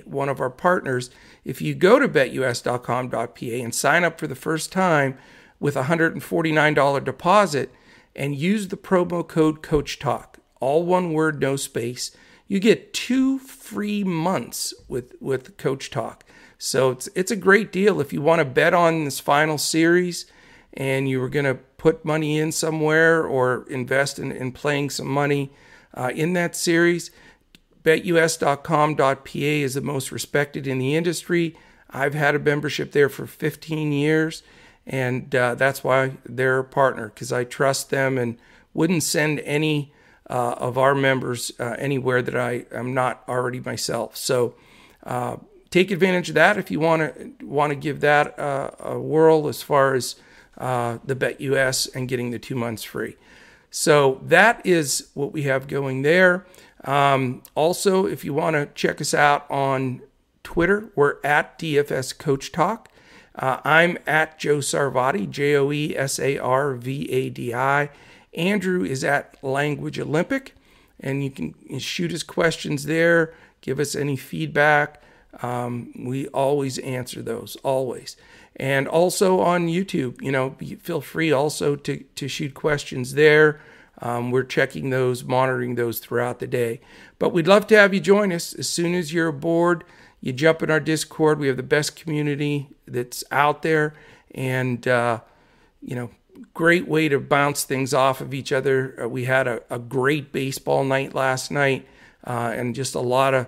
one 0.09 0.29
of 0.29 0.41
our 0.41 0.49
partners. 0.49 1.11
If 1.43 1.61
you 1.61 1.75
go 1.75 1.99
to 1.99 2.07
betus.com.pa 2.07 3.63
and 3.63 3.73
sign 3.73 4.03
up 4.03 4.19
for 4.19 4.27
the 4.27 4.35
first 4.35 4.71
time 4.71 5.17
with 5.59 5.75
a 5.75 5.83
$149 5.83 7.03
deposit 7.03 7.71
and 8.15 8.35
use 8.35 8.67
the 8.67 8.77
promo 8.77 9.27
code 9.27 9.61
Coach 9.61 9.99
Talk, 9.99 10.39
all 10.59 10.85
one 10.85 11.13
word, 11.13 11.39
no 11.39 11.55
space, 11.55 12.11
you 12.47 12.59
get 12.59 12.93
two 12.93 13.39
free 13.39 14.03
months 14.03 14.73
with, 14.87 15.13
with 15.19 15.57
Coach 15.57 15.89
Talk. 15.89 16.25
So 16.61 16.91
it's 16.91 17.07
it's 17.15 17.31
a 17.31 17.37
great 17.37 17.71
deal 17.71 18.01
if 18.01 18.11
you 18.11 18.21
want 18.21 18.39
to 18.39 18.45
bet 18.45 18.73
on 18.73 19.05
this 19.05 19.19
final 19.19 19.57
series 19.57 20.25
and 20.73 21.07
you 21.07 21.21
were 21.21 21.29
going 21.29 21.45
to 21.45 21.55
put 21.55 22.03
money 22.03 22.37
in 22.37 22.51
somewhere 22.51 23.25
or 23.25 23.65
invest 23.69 24.19
in, 24.19 24.33
in 24.33 24.51
playing 24.51 24.89
some 24.89 25.07
money 25.07 25.53
uh, 25.93 26.11
in 26.13 26.33
that 26.33 26.57
series. 26.57 27.11
BetUS.com.pa 27.83 29.23
is 29.33 29.73
the 29.73 29.81
most 29.81 30.11
respected 30.11 30.67
in 30.67 30.79
the 30.79 30.95
industry. 30.95 31.55
I've 31.89 32.13
had 32.13 32.35
a 32.35 32.39
membership 32.39 32.91
there 32.91 33.09
for 33.09 33.25
15 33.25 33.91
years, 33.91 34.43
and 34.85 35.33
uh, 35.33 35.55
that's 35.55 35.83
why 35.83 36.17
they're 36.25 36.59
a 36.59 36.63
partner 36.63 37.09
because 37.09 37.31
I 37.31 37.43
trust 37.43 37.89
them 37.89 38.17
and 38.17 38.37
wouldn't 38.73 39.03
send 39.03 39.39
any 39.41 39.91
uh, 40.29 40.53
of 40.57 40.77
our 40.77 40.93
members 40.93 41.51
uh, 41.59 41.75
anywhere 41.79 42.21
that 42.21 42.35
I 42.35 42.65
am 42.71 42.93
not 42.93 43.23
already 43.27 43.59
myself. 43.59 44.15
So 44.15 44.55
uh, 45.03 45.37
take 45.71 45.91
advantage 45.91 46.29
of 46.29 46.35
that 46.35 46.57
if 46.57 46.69
you 46.69 46.79
want 46.79 47.01
to 47.39 47.45
want 47.45 47.71
to 47.71 47.75
give 47.75 48.01
that 48.01 48.37
uh, 48.37 48.71
a 48.79 48.99
whirl 48.99 49.47
as 49.47 49.61
far 49.61 49.95
as 49.95 50.15
uh, 50.57 50.99
the 51.03 51.15
Bet 51.15 51.41
US 51.41 51.87
and 51.87 52.07
getting 52.07 52.31
the 52.31 52.39
two 52.39 52.55
months 52.55 52.83
free. 52.83 53.15
So 53.71 54.19
that 54.23 54.65
is 54.65 55.09
what 55.13 55.31
we 55.31 55.43
have 55.43 55.67
going 55.67 56.01
there. 56.01 56.45
Um, 56.85 57.43
also, 57.55 58.05
if 58.05 58.23
you 58.23 58.33
want 58.33 58.55
to 58.55 58.67
check 58.73 59.01
us 59.01 59.13
out 59.13 59.49
on 59.49 60.01
Twitter, 60.43 60.89
we're 60.95 61.17
at 61.23 61.59
DFS 61.59 62.17
Coach 62.17 62.51
Talk. 62.51 62.89
Uh, 63.35 63.59
I'm 63.63 63.97
at 64.05 64.39
Joe 64.39 64.57
Sarvadi, 64.57 65.29
J 65.29 65.55
O 65.55 65.71
E 65.71 65.95
S 65.95 66.19
A 66.19 66.37
R 66.37 66.73
V 66.75 67.09
A 67.11 67.29
D 67.29 67.53
I. 67.53 67.89
Andrew 68.33 68.83
is 68.83 69.03
at 69.03 69.41
Language 69.43 69.99
Olympic, 69.99 70.55
and 70.99 71.23
you 71.23 71.31
can 71.31 71.53
shoot 71.79 72.13
us 72.13 72.23
questions 72.23 72.85
there, 72.85 73.33
give 73.61 73.79
us 73.79 73.95
any 73.95 74.15
feedback. 74.15 75.01
Um, 75.41 75.93
we 75.97 76.27
always 76.27 76.77
answer 76.79 77.21
those, 77.21 77.55
always. 77.57 78.17
And 78.55 78.87
also 78.87 79.39
on 79.39 79.67
YouTube, 79.67 80.21
you 80.21 80.31
know, 80.31 80.55
feel 80.79 81.01
free 81.01 81.31
also 81.31 81.75
to, 81.77 82.03
to 82.15 82.27
shoot 82.27 82.53
questions 82.53 83.13
there. 83.13 83.61
Um, 84.01 84.31
we're 84.31 84.43
checking 84.43 84.89
those, 84.89 85.23
monitoring 85.23 85.75
those 85.75 85.99
throughout 85.99 86.39
the 86.39 86.47
day. 86.47 86.79
But 87.17 87.33
we'd 87.33 87.47
love 87.47 87.67
to 87.67 87.77
have 87.77 87.93
you 87.93 87.99
join 87.99 88.31
us 88.31 88.53
as 88.53 88.69
soon 88.69 88.95
as 88.95 89.13
you're 89.13 89.27
aboard. 89.27 89.83
You 90.21 90.33
jump 90.33 90.63
in 90.63 90.71
our 90.71 90.79
Discord. 90.79 91.39
We 91.39 91.47
have 91.47 91.57
the 91.57 91.63
best 91.63 91.95
community 91.95 92.69
that's 92.87 93.23
out 93.31 93.61
there, 93.61 93.93
and 94.33 94.85
uh, 94.87 95.21
you 95.81 95.95
know, 95.95 96.09
great 96.53 96.87
way 96.87 97.07
to 97.09 97.19
bounce 97.19 97.63
things 97.63 97.93
off 97.93 98.21
of 98.21 98.33
each 98.33 98.51
other. 98.51 99.03
Uh, 99.03 99.07
we 99.07 99.25
had 99.25 99.47
a, 99.47 99.61
a, 99.69 99.79
great 99.79 100.31
baseball 100.31 100.83
night 100.83 101.15
last 101.15 101.51
night, 101.51 101.87
uh, 102.25 102.53
and 102.53 102.75
just 102.75 102.95
a 102.95 102.99
lot 102.99 103.33
of, 103.33 103.47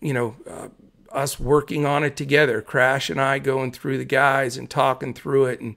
you 0.00 0.12
know, 0.12 0.36
uh, 0.48 0.68
us 1.10 1.40
working 1.40 1.86
on 1.86 2.04
it 2.04 2.16
together. 2.16 2.62
Crash 2.62 3.10
and 3.10 3.20
I 3.20 3.38
going 3.38 3.72
through 3.72 3.98
the 3.98 4.04
guys 4.04 4.56
and 4.56 4.68
talking 4.68 5.14
through 5.14 5.46
it 5.46 5.60
and 5.60 5.76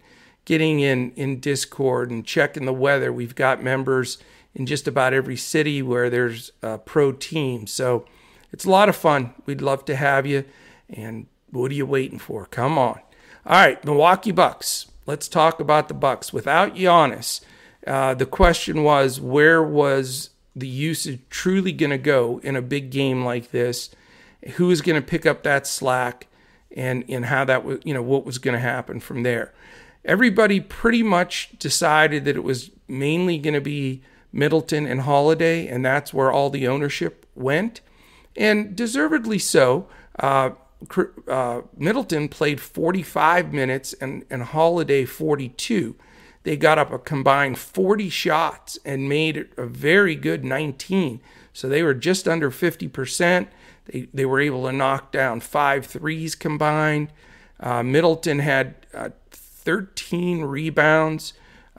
getting 0.50 0.80
in 0.80 1.12
in 1.12 1.40
Discord 1.40 2.10
and 2.10 2.26
checking 2.26 2.66
the 2.66 2.74
weather. 2.74 3.14
We've 3.14 3.36
got 3.36 3.64
members 3.64 4.18
in 4.56 4.66
just 4.66 4.88
about 4.88 5.14
every 5.14 5.38
city 5.38 5.84
where 5.84 6.10
there's 6.10 6.52
a 6.64 6.80
pro 6.80 7.12
team. 7.12 7.68
So 7.68 8.06
it's 8.52 8.66
a 8.66 8.70
lot 8.70 8.90
of 8.90 8.96
fun. 8.96 9.36
We'd 9.46 9.62
love 9.62 9.86
to 9.86 9.96
have 9.96 10.26
you. 10.26 10.46
And 10.90 11.28
what 11.52 11.70
are 11.70 11.76
you 11.76 11.86
waiting 11.86 12.18
for? 12.18 12.48
Come 12.48 12.80
on. 12.80 13.00
All 13.46 13.56
right, 13.56 13.84
Milwaukee 13.86 14.32
Bucks. 14.32 14.88
Let's 15.06 15.28
talk 15.28 15.60
about 15.60 15.88
the 15.88 15.94
Bucks. 15.94 16.34
Without 16.34 16.76
Giannis, 16.76 17.42
uh, 17.86 18.16
the 18.16 18.26
question 18.26 18.84
was 18.84 19.22
where 19.22 19.62
was 19.62 20.32
the 20.56 20.68
usage 20.68 21.22
truly 21.30 21.72
going 21.72 21.92
to 21.92 22.00
go 22.00 22.42
in 22.42 22.56
a 22.56 22.62
big 22.62 22.90
game 22.90 23.24
like 23.24 23.52
this? 23.52 23.92
who 24.56 24.68
was 24.68 24.82
going 24.82 25.00
to 25.00 25.06
pick 25.06 25.26
up 25.26 25.44
that 25.44 25.68
slack 25.68 26.28
and 26.76 27.04
and 27.10 27.26
how 27.26 27.44
that 27.46 27.64
was 27.64 27.80
you 27.84 27.94
know 27.94 28.02
what 28.02 28.26
was 28.26 28.38
going 28.38 28.54
to 28.54 28.60
happen 28.60 29.00
from 29.00 29.24
there 29.24 29.54
everybody 30.06 30.60
pretty 30.60 31.04
much 31.04 31.50
decided 31.60 32.26
that 32.26 32.36
it 32.36 32.44
was 32.44 32.72
mainly 32.88 33.38
going 33.38 33.54
to 33.54 33.62
be 33.62 34.02
Middleton 34.32 34.86
and 34.86 35.02
Holiday 35.02 35.68
and 35.68 35.84
that's 35.84 36.14
where 36.14 36.32
all 36.32 36.50
the 36.50 36.68
ownership 36.68 37.26
went. 37.36 37.82
And 38.36 38.76
deservedly 38.76 39.40
so 39.40 39.88
uh, 40.20 40.52
uh, 41.28 41.62
Middleton 41.76 42.30
played 42.30 42.62
45 42.62 43.54
minutes 43.54 43.94
and, 43.94 44.26
and 44.30 44.44
Holiday 44.44 45.06
42 45.06 45.96
they 46.44 46.56
got 46.56 46.80
up 46.80 46.92
a 46.92 46.98
combined 46.98 47.58
40 47.58 48.10
shots 48.10 48.80
and 48.86 49.10
made 49.10 49.50
a 49.58 49.66
very 49.66 50.16
good 50.16 50.46
19 50.46 51.22
so 51.52 51.68
they 51.68 51.84
were 51.84 51.94
just 51.94 52.30
under 52.30 52.50
50% 52.50 53.50
they, 53.92 54.08
they 54.14 54.26
were 54.26 54.40
able 54.40 54.66
to 54.66 54.72
knock 54.72 55.12
down 55.12 55.40
five 55.40 55.86
threes 55.86 56.36
combined. 56.36 57.12
Uh, 57.60 57.84
Middleton 57.84 58.40
had 58.40 58.76
uh, 58.94 59.10
13 59.64 60.42
rebounds 60.42 61.34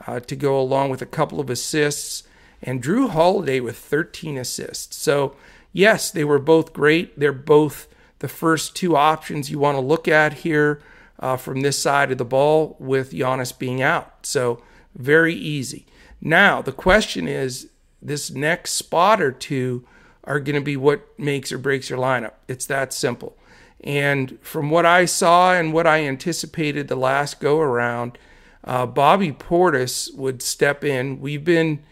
uh, 0.07 0.19
to 0.21 0.35
go 0.35 0.59
along 0.59 0.89
with 0.89 1.01
a 1.01 1.07
couple 1.07 1.39
of 1.39 1.49
assists, 1.49 2.23
and 2.61 2.83
Jrue 2.83 3.09
Holiday 3.09 3.59
with 3.59 3.77
13 3.77 4.37
assists. 4.37 4.97
So, 4.97 5.35
yes, 5.73 6.11
they 6.11 6.23
were 6.23 6.39
both 6.39 6.73
great. 6.73 7.19
They're 7.19 7.33
both 7.33 7.87
the 8.19 8.27
first 8.27 8.75
two 8.75 8.95
options 8.95 9.49
you 9.49 9.59
want 9.59 9.75
to 9.75 9.81
look 9.81 10.07
at 10.07 10.33
here 10.33 10.81
uh, 11.19 11.37
from 11.37 11.61
this 11.61 11.79
side 11.79 12.11
of 12.11 12.17
the 12.17 12.25
ball 12.25 12.75
with 12.79 13.11
Giannis 13.11 13.57
being 13.57 13.81
out. 13.81 14.25
So, 14.25 14.61
very 14.95 15.33
easy. 15.33 15.85
Now, 16.21 16.61
the 16.61 16.71
question 16.71 17.27
is 17.27 17.69
this 18.01 18.29
next 18.31 18.71
spot 18.71 19.21
or 19.21 19.31
two 19.31 19.85
are 20.23 20.39
going 20.39 20.55
to 20.55 20.61
be 20.61 20.77
what 20.77 21.17
makes 21.17 21.51
or 21.51 21.57
breaks 21.57 21.89
your 21.89 21.99
lineup. 21.99 22.33
It's 22.47 22.65
that 22.67 22.93
simple. 22.93 23.35
And 23.83 24.37
from 24.41 24.69
what 24.69 24.85
I 24.85 25.05
saw 25.05 25.53
and 25.53 25.73
what 25.73 25.87
I 25.87 26.05
anticipated 26.05 26.87
the 26.87 26.95
last 26.95 27.39
go 27.39 27.59
around, 27.59 28.17
uh, 28.63 28.85
Bobby 28.85 29.31
Portis 29.31 30.13
would 30.15 30.41
step 30.41 30.83
in. 30.83 31.19
We've 31.19 31.43
been 31.43 31.83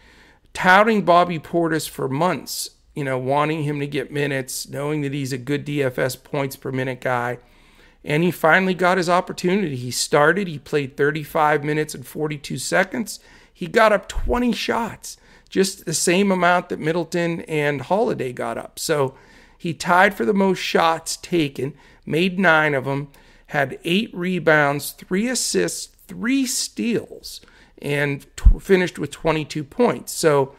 touting 0.54 1.04
Bobby 1.04 1.40
Portis 1.40 1.90
for 1.90 2.08
months, 2.08 2.72
you 2.94 3.04
know, 3.04 3.18
wanting 3.18 3.64
him 3.64 3.80
to 3.80 3.88
get 3.88 4.12
minutes, 4.12 4.70
knowing 4.70 5.02
that 5.02 5.14
he's 5.14 5.34
a 5.34 5.38
good 5.38 5.66
DFS 5.66 6.24
points 6.24 6.56
per 6.56 6.72
minute 6.72 7.02
guy. 7.02 7.40
And 8.04 8.24
he 8.24 8.32
finally 8.32 8.76
got 8.76 8.98
his 8.98 9.10
opportunity. 9.10 9.76
He 9.76 9.92
started, 9.92 10.48
he 10.48 10.60
played 10.60 10.96
35 10.96 11.64
minutes 11.64 11.96
and 11.96 12.06
42 12.06 12.58
seconds. 12.58 13.20
He 13.52 13.68
got 13.68 13.92
up 13.92 14.08
20 14.08 14.54
shots 14.54 15.18
just 15.50 15.86
the 15.86 15.94
same 15.94 16.32
amount 16.32 16.70
that 16.70 16.80
Middleton 16.80 17.42
and 17.42 17.82
Holiday 17.82 18.32
got 18.32 18.58
up. 18.58 18.80
So 18.80 19.16
he 19.60 19.74
tied 19.74 20.14
for 20.14 20.24
the 20.24 20.34
most 20.34 20.60
shots 20.60 21.18
taken, 21.18 21.74
made 22.06 22.40
nine 22.40 22.74
of 22.74 22.86
them, 22.86 23.10
had 23.48 23.78
eight 23.84 24.10
rebounds, 24.14 24.92
three 24.92 25.28
assists, 25.28 25.88
three 26.08 26.46
steals, 26.46 27.42
and 27.82 28.26
t- 28.38 28.58
finished 28.58 28.98
with 28.98 29.12
22 29.12 29.66
points. 29.66 30.14
So, 30.14 30.56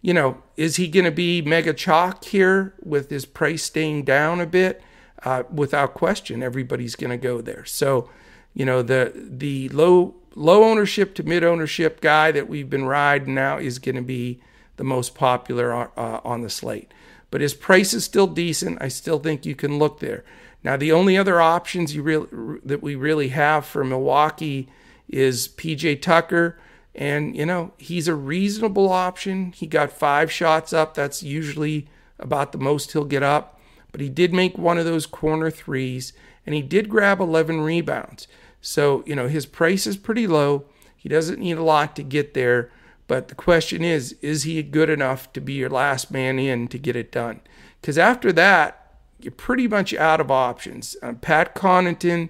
you 0.00 0.14
know, 0.14 0.40
is 0.56 0.76
he 0.76 0.86
going 0.86 1.06
to 1.06 1.10
be 1.10 1.42
mega 1.42 1.74
chalk 1.74 2.24
here 2.24 2.74
with 2.84 3.10
his 3.10 3.24
price 3.24 3.64
staying 3.64 4.04
down 4.04 4.40
a 4.40 4.46
bit? 4.46 4.80
Uh, 5.24 5.42
without 5.52 5.94
question, 5.94 6.40
everybody's 6.40 6.94
going 6.94 7.10
to 7.10 7.16
go 7.16 7.40
there. 7.40 7.64
So, 7.64 8.08
you 8.54 8.64
know, 8.64 8.80
the 8.80 9.12
the 9.16 9.68
low 9.70 10.14
low 10.36 10.62
ownership 10.62 11.16
to 11.16 11.24
mid 11.24 11.42
ownership 11.42 12.00
guy 12.00 12.30
that 12.30 12.48
we've 12.48 12.70
been 12.70 12.84
riding 12.84 13.34
now 13.34 13.58
is 13.58 13.80
going 13.80 13.96
to 13.96 14.02
be 14.02 14.40
the 14.76 14.84
most 14.84 15.16
popular 15.16 15.74
uh, 15.74 16.20
on 16.22 16.42
the 16.42 16.50
slate. 16.50 16.92
But 17.30 17.40
his 17.40 17.54
price 17.54 17.92
is 17.92 18.04
still 18.04 18.26
decent. 18.26 18.78
I 18.80 18.88
still 18.88 19.18
think 19.18 19.44
you 19.44 19.54
can 19.54 19.78
look 19.78 20.00
there. 20.00 20.24
Now, 20.62 20.76
the 20.76 20.92
only 20.92 21.16
other 21.16 21.40
options 21.40 21.94
you 21.94 22.02
really 22.02 22.58
that 22.64 22.82
we 22.82 22.94
really 22.94 23.28
have 23.28 23.64
for 23.66 23.84
Milwaukee 23.84 24.68
is 25.08 25.48
PJ 25.48 26.02
Tucker, 26.02 26.58
and 26.94 27.36
you 27.36 27.46
know 27.46 27.72
he's 27.78 28.08
a 28.08 28.14
reasonable 28.14 28.90
option. 28.90 29.52
He 29.52 29.66
got 29.66 29.92
five 29.92 30.32
shots 30.32 30.72
up. 30.72 30.94
That's 30.94 31.22
usually 31.22 31.88
about 32.18 32.52
the 32.52 32.58
most 32.58 32.92
he'll 32.92 33.04
get 33.04 33.22
up. 33.22 33.60
But 33.92 34.00
he 34.00 34.08
did 34.08 34.34
make 34.34 34.58
one 34.58 34.78
of 34.78 34.84
those 34.84 35.06
corner 35.06 35.50
threes, 35.50 36.12
and 36.44 36.54
he 36.54 36.62
did 36.62 36.88
grab 36.88 37.20
11 37.20 37.60
rebounds. 37.60 38.28
So, 38.60 39.02
you 39.06 39.14
know, 39.14 39.28
his 39.28 39.46
price 39.46 39.86
is 39.86 39.96
pretty 39.96 40.26
low. 40.26 40.64
He 40.96 41.08
doesn't 41.08 41.38
need 41.38 41.56
a 41.56 41.62
lot 41.62 41.96
to 41.96 42.02
get 42.02 42.34
there, 42.34 42.70
But 43.08 43.28
the 43.28 43.34
question 43.34 43.82
is, 43.84 44.12
is 44.20 44.42
he 44.42 44.62
good 44.62 44.90
enough 44.90 45.32
to 45.34 45.40
be 45.40 45.54
your 45.54 45.70
last 45.70 46.10
man 46.10 46.38
in 46.38 46.68
to 46.68 46.78
get 46.78 46.96
it 46.96 47.12
done? 47.12 47.40
Because 47.80 47.98
after 47.98 48.32
that, 48.32 48.94
you're 49.20 49.32
pretty 49.32 49.68
much 49.68 49.94
out 49.94 50.20
of 50.20 50.30
options. 50.30 50.96
Uh, 51.02 51.12
Pat 51.14 51.54
Connaughton 51.54 52.28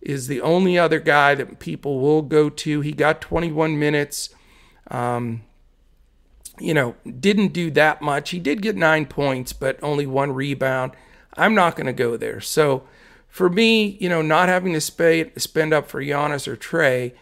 is 0.00 0.26
the 0.26 0.40
only 0.40 0.78
other 0.78 1.00
guy 1.00 1.34
that 1.34 1.58
people 1.58 2.00
will 2.00 2.22
go 2.22 2.48
to. 2.50 2.80
He 2.80 2.92
got 2.92 3.20
21 3.20 3.78
minutes. 3.78 4.30
Um, 4.90 5.42
you 6.58 6.74
know, 6.74 6.96
didn't 7.20 7.52
do 7.52 7.70
that 7.72 8.02
much. 8.02 8.30
He 8.30 8.38
did 8.38 8.62
get 8.62 8.76
nine 8.76 9.06
points, 9.06 9.52
but 9.52 9.78
only 9.82 10.06
one 10.06 10.32
rebound. 10.32 10.92
I'm 11.36 11.54
not 11.54 11.76
going 11.76 11.86
to 11.86 11.92
go 11.92 12.16
there. 12.16 12.40
So 12.40 12.84
for 13.28 13.50
me, 13.50 13.98
you 14.00 14.08
know, 14.08 14.22
not 14.22 14.48
having 14.48 14.72
to 14.72 14.80
spend 14.80 15.74
up 15.74 15.88
for 15.88 16.02
Giannis 16.02 16.48
or 16.48 16.56
Trae, 16.56 17.12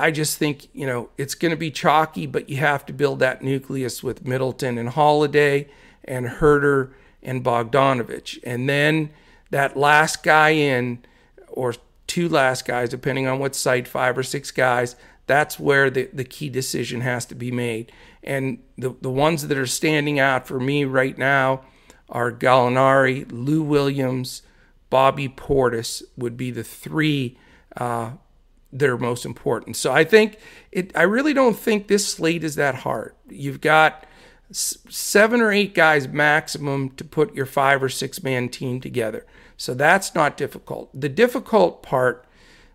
I 0.00 0.10
just 0.10 0.38
think, 0.38 0.68
you 0.72 0.86
know, 0.86 1.10
it's 1.18 1.34
going 1.34 1.50
to 1.50 1.56
be 1.56 1.70
chalky, 1.70 2.26
but 2.26 2.48
you 2.48 2.56
have 2.56 2.86
to 2.86 2.92
build 2.92 3.18
that 3.18 3.42
nucleus 3.42 4.02
with 4.02 4.26
Middleton 4.26 4.78
and 4.78 4.88
Holiday 4.88 5.68
and 6.04 6.26
Huerter 6.26 6.92
and 7.22 7.44
Bogdanovich. 7.44 8.38
And 8.42 8.68
then 8.68 9.10
that 9.50 9.76
last 9.76 10.22
guy 10.22 10.50
in, 10.50 11.04
or 11.48 11.74
two 12.06 12.28
last 12.28 12.64
guys, 12.64 12.88
depending 12.88 13.26
on 13.26 13.38
what 13.38 13.54
site, 13.54 13.86
five 13.86 14.16
or 14.16 14.22
six 14.22 14.50
guys, 14.50 14.96
that's 15.26 15.60
where 15.60 15.90
the, 15.90 16.08
the 16.12 16.24
key 16.24 16.48
decision 16.48 17.02
has 17.02 17.24
to 17.26 17.34
be 17.34 17.50
made. 17.50 17.92
And 18.24 18.58
the, 18.76 18.96
the 19.00 19.10
ones 19.10 19.46
that 19.46 19.56
are 19.56 19.66
standing 19.66 20.18
out 20.18 20.46
for 20.46 20.58
me 20.58 20.84
right 20.84 21.16
now 21.16 21.62
are 22.08 22.32
Gallinari, 22.32 23.30
Lou 23.30 23.62
Williams, 23.62 24.42
Bobby 24.88 25.28
Portis 25.28 26.02
would 26.16 26.36
be 26.36 26.50
the 26.50 26.64
three 26.64 27.38
uh, 27.76 28.12
that 28.72 28.88
are 28.88 28.98
most 28.98 29.24
important. 29.24 29.76
So 29.76 29.92
I 29.92 30.04
think 30.04 30.38
it. 30.70 30.96
I 30.96 31.02
really 31.02 31.34
don't 31.34 31.58
think 31.58 31.88
this 31.88 32.06
slate 32.06 32.44
is 32.44 32.54
that 32.56 32.76
hard. 32.76 33.14
You've 33.28 33.60
got 33.60 34.06
seven 34.52 35.40
or 35.40 35.52
eight 35.52 35.74
guys 35.74 36.08
maximum 36.08 36.90
to 36.90 37.04
put 37.04 37.34
your 37.34 37.46
five 37.46 37.82
or 37.82 37.88
six 37.88 38.22
man 38.22 38.48
team 38.48 38.80
together. 38.80 39.26
So 39.56 39.74
that's 39.74 40.14
not 40.14 40.36
difficult. 40.36 40.90
The 40.98 41.08
difficult 41.08 41.82
part 41.82 42.26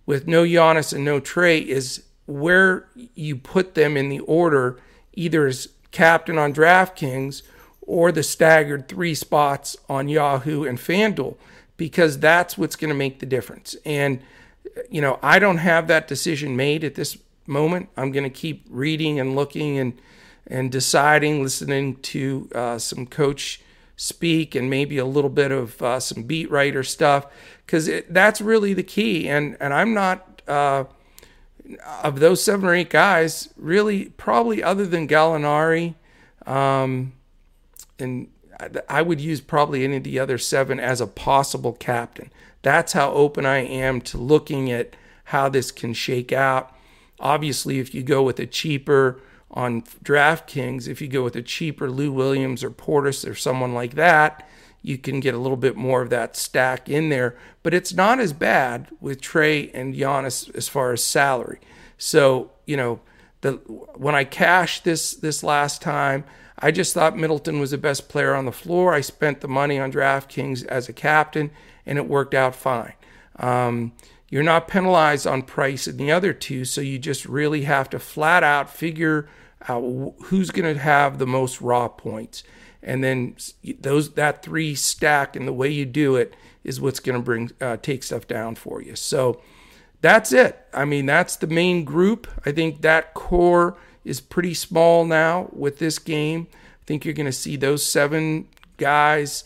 with 0.05 0.27
no 0.27 0.43
Giannis 0.43 0.93
and 0.93 1.03
no 1.03 1.19
Trae 1.19 1.65
is 1.65 2.03
where 2.25 2.87
you 2.95 3.35
put 3.35 3.75
them 3.75 3.97
in 3.97 4.09
the 4.09 4.19
order, 4.19 4.79
either 5.13 5.47
as 5.47 5.69
captain 5.91 6.37
on 6.37 6.53
DraftKings 6.53 7.41
or 7.81 8.11
the 8.11 8.23
staggered 8.23 8.87
three 8.87 9.15
spots 9.15 9.75
on 9.89 10.09
Yahoo 10.09 10.63
and 10.63 10.77
FanDuel, 10.77 11.37
because 11.77 12.19
that's 12.19 12.57
what's 12.57 12.75
going 12.75 12.89
to 12.89 12.95
make 12.95 13.19
the 13.19 13.25
difference. 13.25 13.75
And, 13.85 14.21
you 14.89 15.01
know, 15.01 15.19
I 15.21 15.39
don't 15.39 15.57
have 15.57 15.87
that 15.87 16.07
decision 16.07 16.55
made 16.55 16.83
at 16.83 16.95
this 16.95 17.17
moment. 17.47 17.89
I'm 17.95 18.11
going 18.11 18.23
to 18.23 18.29
keep 18.29 18.65
reading 18.69 19.19
and 19.19 19.35
looking 19.35 19.77
and 19.77 19.99
and 20.47 20.71
deciding, 20.71 21.41
listening 21.41 21.95
to 21.95 22.49
uh, 22.53 22.77
some 22.77 23.07
coach 23.07 23.61
speak 23.95 24.53
and 24.53 24.69
maybe 24.69 24.97
a 24.97 25.05
little 25.05 25.29
bit 25.29 25.51
of 25.51 25.81
uh, 25.81 25.99
some 25.99 26.23
beat 26.23 26.51
writer 26.51 26.83
stuff 26.83 27.25
because 27.65 27.89
that's 28.09 28.41
really 28.41 28.73
the 28.73 28.83
key. 28.83 29.27
And 29.27 29.57
and 29.59 29.73
I'm 29.73 29.93
not 29.93 30.41
uh, 30.47 30.85
of 32.03 32.19
those 32.19 32.43
seven 32.43 32.67
or 32.69 32.75
eight 32.75 32.89
guys 32.89 33.49
really 33.57 34.05
probably 34.05 34.61
other 34.61 34.85
than 34.85 35.07
Gallinari, 35.07 35.95
um, 36.45 37.13
and 37.97 38.27
I 38.87 39.01
would 39.01 39.19
use 39.19 39.41
probably 39.41 39.83
any 39.83 39.97
of 39.97 40.03
the 40.03 40.19
other 40.19 40.37
seven 40.37 40.79
as 40.79 41.01
a 41.01 41.07
possible 41.07 41.73
captain. 41.73 42.31
That's 42.65 42.93
how 42.93 43.11
open 43.11 43.45
I 43.45 43.59
am 43.59 44.01
to 44.01 44.17
looking 44.17 44.71
at 44.71 44.95
how 45.25 45.49
this 45.49 45.71
can 45.71 45.93
shake 45.93 46.31
out. 46.31 46.75
Obviously, 47.19 47.77
if 47.77 47.93
you 47.93 48.01
go 48.01 48.23
with 48.23 48.39
a 48.39 48.47
cheaper 48.47 49.21
on 49.51 49.83
DraftKings, 50.03 50.87
if 50.87 50.99
you 50.99 51.07
go 51.07 51.23
with 51.23 51.35
a 51.35 51.43
cheaper 51.43 51.91
Lou 51.91 52.11
Williams 52.11 52.63
or 52.63 52.71
Portis 52.71 53.29
or 53.29 53.35
someone 53.35 53.75
like 53.75 53.93
that, 53.93 54.49
you 54.81 54.97
can 54.97 55.19
get 55.19 55.35
a 55.35 55.37
little 55.37 55.57
bit 55.57 55.75
more 55.75 56.01
of 56.01 56.09
that 56.09 56.35
stack 56.35 56.89
in 56.89 57.09
there. 57.09 57.37
But 57.61 57.75
it's 57.75 57.93
not 57.93 58.19
as 58.19 58.33
bad 58.33 58.87
with 58.99 59.21
Trae 59.21 59.69
and 59.71 59.93
Giannis 59.93 60.53
as 60.55 60.67
far 60.67 60.91
as 60.91 61.03
salary. 61.03 61.59
So, 61.99 62.49
you 62.65 62.77
know, 62.77 62.99
the 63.41 63.51
when 63.93 64.15
I 64.15 64.23
cashed 64.23 64.85
this 64.85 65.13
this 65.13 65.43
last 65.43 65.83
time, 65.83 66.23
I 66.57 66.71
just 66.71 66.95
thought 66.95 67.15
Middleton 67.15 67.59
was 67.59 67.69
the 67.69 67.77
best 67.77 68.09
player 68.09 68.33
on 68.33 68.45
the 68.45 68.51
floor. 68.51 68.95
I 68.95 69.01
spent 69.01 69.41
the 69.41 69.47
money 69.47 69.77
on 69.77 69.91
DraftKings 69.91 70.65
as 70.65 70.89
a 70.89 70.93
captain, 70.93 71.51
and 71.85 71.97
it 71.97 72.07
worked 72.07 72.33
out 72.33 72.55
fine. 72.55 72.93
Um, 73.37 73.93
you're 74.29 74.43
not 74.43 74.67
penalized 74.67 75.27
on 75.27 75.43
price 75.43 75.87
in 75.87 75.97
the 75.97 76.11
other 76.11 76.33
two, 76.33 76.65
so 76.65 76.81
you 76.81 76.97
just 76.97 77.25
really 77.25 77.63
have 77.63 77.89
to 77.91 77.99
flat 77.99 78.43
out 78.43 78.69
figure 78.69 79.29
out 79.67 79.81
who's 80.25 80.51
going 80.51 80.73
to 80.73 80.79
have 80.79 81.17
the 81.17 81.27
most 81.27 81.61
raw 81.61 81.87
points, 81.87 82.43
and 82.81 83.03
then 83.03 83.35
those 83.79 84.13
that 84.13 84.43
three 84.43 84.75
stack 84.75 85.35
and 85.35 85.47
the 85.47 85.53
way 85.53 85.69
you 85.69 85.85
do 85.85 86.15
it 86.15 86.35
is 86.63 86.81
what's 86.81 86.99
going 86.99 87.17
to 87.17 87.23
bring 87.23 87.51
uh, 87.61 87.77
take 87.77 88.03
stuff 88.03 88.27
down 88.27 88.55
for 88.55 88.81
you. 88.81 88.95
So 88.95 89.41
that's 90.01 90.31
it. 90.31 90.59
I 90.73 90.85
mean, 90.85 91.05
that's 91.05 91.35
the 91.35 91.47
main 91.47 91.83
group. 91.83 92.27
I 92.45 92.51
think 92.51 92.81
that 92.81 93.13
core 93.13 93.77
is 94.03 94.21
pretty 94.21 94.53
small 94.53 95.05
now 95.05 95.49
with 95.51 95.79
this 95.79 95.99
game. 95.99 96.47
I 96.53 96.83
think 96.85 97.05
you're 97.05 97.13
going 97.13 97.25
to 97.25 97.31
see 97.31 97.55
those 97.55 97.85
seven 97.85 98.47
guys 98.77 99.43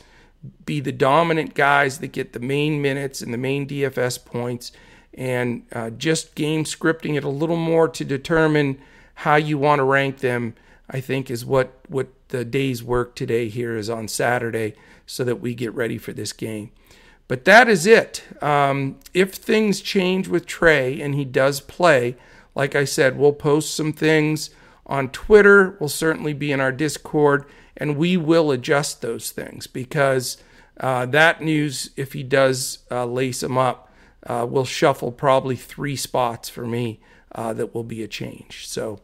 be 0.65 0.79
the 0.79 0.91
dominant 0.91 1.53
guys 1.53 1.99
that 1.99 2.11
get 2.11 2.33
the 2.33 2.39
main 2.39 2.81
minutes 2.81 3.21
and 3.21 3.33
the 3.33 3.37
main 3.37 3.67
DFS 3.67 4.23
points, 4.23 4.71
and 5.13 5.63
uh, 5.71 5.89
just 5.89 6.35
game 6.35 6.63
scripting 6.63 7.17
it 7.17 7.23
a 7.23 7.29
little 7.29 7.57
more 7.57 7.87
to 7.89 8.05
determine 8.05 8.79
how 9.15 9.35
you 9.35 9.57
want 9.57 9.79
to 9.79 9.83
rank 9.83 10.19
them, 10.19 10.55
I 10.89 11.01
think 11.01 11.29
is 11.29 11.45
what 11.45 11.73
what 11.87 12.07
the 12.29 12.45
day's 12.45 12.83
work 12.83 13.15
today 13.15 13.49
here 13.49 13.75
is 13.75 13.89
on 13.89 14.07
Saturday, 14.07 14.75
so 15.05 15.23
that 15.23 15.41
we 15.41 15.53
get 15.53 15.73
ready 15.73 15.97
for 15.97 16.13
this 16.13 16.31
game. 16.31 16.71
But 17.27 17.45
that 17.45 17.69
is 17.69 17.85
it. 17.85 18.23
Um, 18.41 18.97
if 19.13 19.33
things 19.33 19.81
change 19.81 20.27
with 20.27 20.47
Trae 20.47 21.03
and 21.03 21.13
he 21.13 21.25
does 21.25 21.61
play, 21.61 22.15
like 22.55 22.75
I 22.75 22.85
said, 22.85 23.17
we'll 23.17 23.33
post 23.33 23.75
some 23.75 23.93
things 23.93 24.49
on 24.89 25.09
Twitter. 25.09 25.77
We'll 25.79 25.87
certainly 25.87 26.33
be 26.33 26.51
in 26.51 26.59
our 26.59 26.73
Discord, 26.73 27.45
and 27.77 27.95
we 27.95 28.17
will 28.17 28.51
adjust 28.51 29.01
those 29.01 29.31
things 29.31 29.67
because 29.67 30.37
uh, 30.79 31.05
that 31.05 31.41
news, 31.41 31.91
if 31.95 32.13
he 32.13 32.23
does 32.23 32.79
uh, 32.91 33.05
lace 33.05 33.39
them 33.41 33.57
up, 33.57 33.93
uh, 34.25 34.45
will 34.49 34.65
shuffle 34.65 35.11
probably 35.11 35.55
three 35.55 35.95
spots 35.95 36.49
for 36.49 36.65
me 36.65 36.99
uh, 37.33 37.53
that 37.53 37.73
will 37.73 37.83
be 37.83 38.03
a 38.03 38.07
change. 38.07 38.67
So 38.67 38.99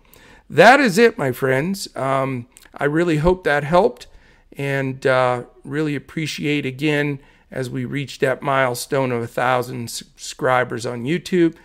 that 0.50 0.80
is 0.80 0.98
it, 0.98 1.18
my 1.18 1.32
friends. 1.32 1.88
Um, 1.96 2.48
I 2.74 2.86
really 2.86 3.18
hope 3.18 3.44
that 3.46 3.64
helped 3.64 4.08
and 4.58 5.06
uh, 5.06 5.44
really 5.64 5.96
appreciate 5.96 6.66
again 6.66 7.20
as 7.52 7.70
we 7.70 7.86
reach 7.86 8.20
that 8.20 8.42
milestone 8.42 9.12
of 9.12 9.22
a 9.22 9.28
thousand 9.28 9.90
subscribers 9.90 10.86
on 10.86 11.04
YouTube. 11.04 11.56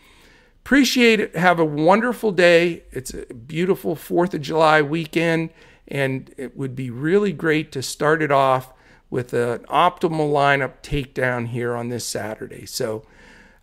Appreciate 0.67 1.21
it. 1.21 1.37
Have 1.37 1.61
a 1.61 1.65
wonderful 1.65 2.33
day. 2.33 2.83
It's 2.91 3.15
a 3.15 3.33
beautiful 3.33 3.95
4th 3.95 4.35
of 4.35 4.41
July 4.41 4.83
weekend, 4.83 5.51
and 5.87 6.35
it 6.37 6.57
would 6.57 6.75
be 6.75 6.91
really 6.91 7.33
great 7.33 7.71
to 7.71 7.83
start 7.83 8.21
it 8.21 8.33
off 8.33 8.73
with 9.09 9.33
an 9.33 9.61
optimal 9.67 10.33
lineup 10.33 10.83
takedown 10.83 11.47
here 11.47 11.77
on 11.77 11.89
this 11.89 12.05
Saturday. 12.05 12.67
So, 12.67 13.05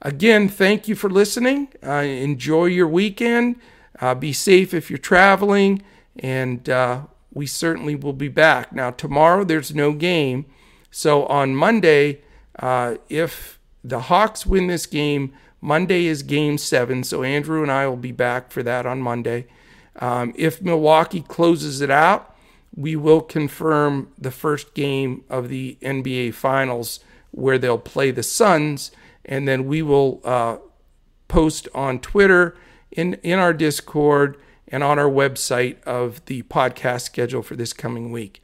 again, 0.03 0.47
thank 0.47 0.87
you 0.87 0.95
for 0.95 1.09
listening. 1.09 1.69
Uh, 1.85 2.03
enjoy 2.03 2.65
your 2.65 2.87
weekend. 2.87 3.55
Uh, 3.99 4.13
be 4.13 4.33
safe 4.33 4.73
if 4.73 4.89
you're 4.89 4.99
traveling, 4.99 5.81
and 6.19 6.69
uh, 6.69 7.01
we 7.33 7.47
certainly 7.47 7.95
will 7.95 8.13
be 8.13 8.27
back. 8.27 8.71
Now, 8.71 8.91
tomorrow 8.91 9.43
there's 9.43 9.73
no 9.73 9.93
game. 9.93 10.45
So, 10.91 11.25
on 11.25 11.55
Monday, 11.55 12.21
uh, 12.59 12.95
if 13.09 13.59
the 13.83 14.01
Hawks 14.01 14.45
win 14.45 14.67
this 14.67 14.85
game, 14.85 15.33
Monday 15.61 16.05
is 16.05 16.23
game 16.23 16.57
seven, 16.57 17.03
so 17.03 17.23
Andrew 17.23 17.61
and 17.61 17.71
I 17.71 17.87
will 17.87 17.95
be 17.95 18.11
back 18.11 18.51
for 18.51 18.61
that 18.63 18.85
on 18.85 19.01
Monday. 19.01 19.45
Um, 19.95 20.33
if 20.35 20.61
Milwaukee 20.61 21.21
closes 21.21 21.81
it 21.81 21.89
out, 21.89 22.35
we 22.75 22.95
will 22.95 23.21
confirm 23.21 24.11
the 24.17 24.31
first 24.31 24.73
game 24.73 25.23
of 25.29 25.49
the 25.49 25.77
NBA 25.81 26.33
Finals 26.33 26.99
where 27.31 27.57
they'll 27.57 27.77
play 27.77 28.11
the 28.11 28.23
Suns, 28.23 28.91
and 29.25 29.47
then 29.47 29.65
we 29.65 29.81
will 29.81 30.21
uh, 30.23 30.57
post 31.27 31.67
on 31.73 31.99
Twitter, 31.99 32.55
in, 32.91 33.15
in 33.15 33.39
our 33.39 33.53
Discord, 33.53 34.37
and 34.67 34.83
on 34.83 34.99
our 34.99 35.09
website 35.09 35.81
of 35.83 36.23
the 36.25 36.43
podcast 36.43 37.01
schedule 37.01 37.41
for 37.41 37.55
this 37.55 37.73
coming 37.73 38.11
week. 38.11 38.41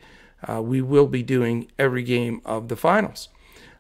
Uh, 0.48 0.62
we 0.62 0.82
will 0.82 1.08
be 1.08 1.24
doing 1.24 1.70
every 1.78 2.04
game 2.04 2.42
of 2.46 2.68
the 2.68 2.76
finals. 2.76 3.30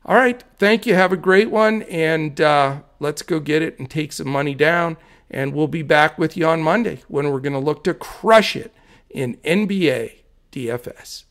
All 0.05 0.15
right. 0.15 0.43
Thank 0.57 0.85
you. 0.85 0.95
Have 0.95 1.11
a 1.11 1.17
great 1.17 1.51
one. 1.51 1.83
And 1.83 2.39
uh, 2.41 2.81
let's 2.99 3.21
go 3.21 3.39
get 3.39 3.61
it 3.61 3.77
and 3.79 3.89
take 3.89 4.11
some 4.13 4.29
money 4.29 4.55
down 4.55 4.97
And 5.29 5.53
we'll 5.53 5.67
be 5.67 5.83
back 5.83 6.17
with 6.17 6.35
you 6.35 6.47
on 6.47 6.63
Monday 6.63 7.01
when 7.07 7.31
we're 7.31 7.39
going 7.39 7.53
to 7.53 7.59
look 7.59 7.83
to 7.83 7.93
crush 7.93 8.55
it 8.55 8.73
in 9.09 9.37
NBA 9.37 10.21
DFS. 10.51 11.25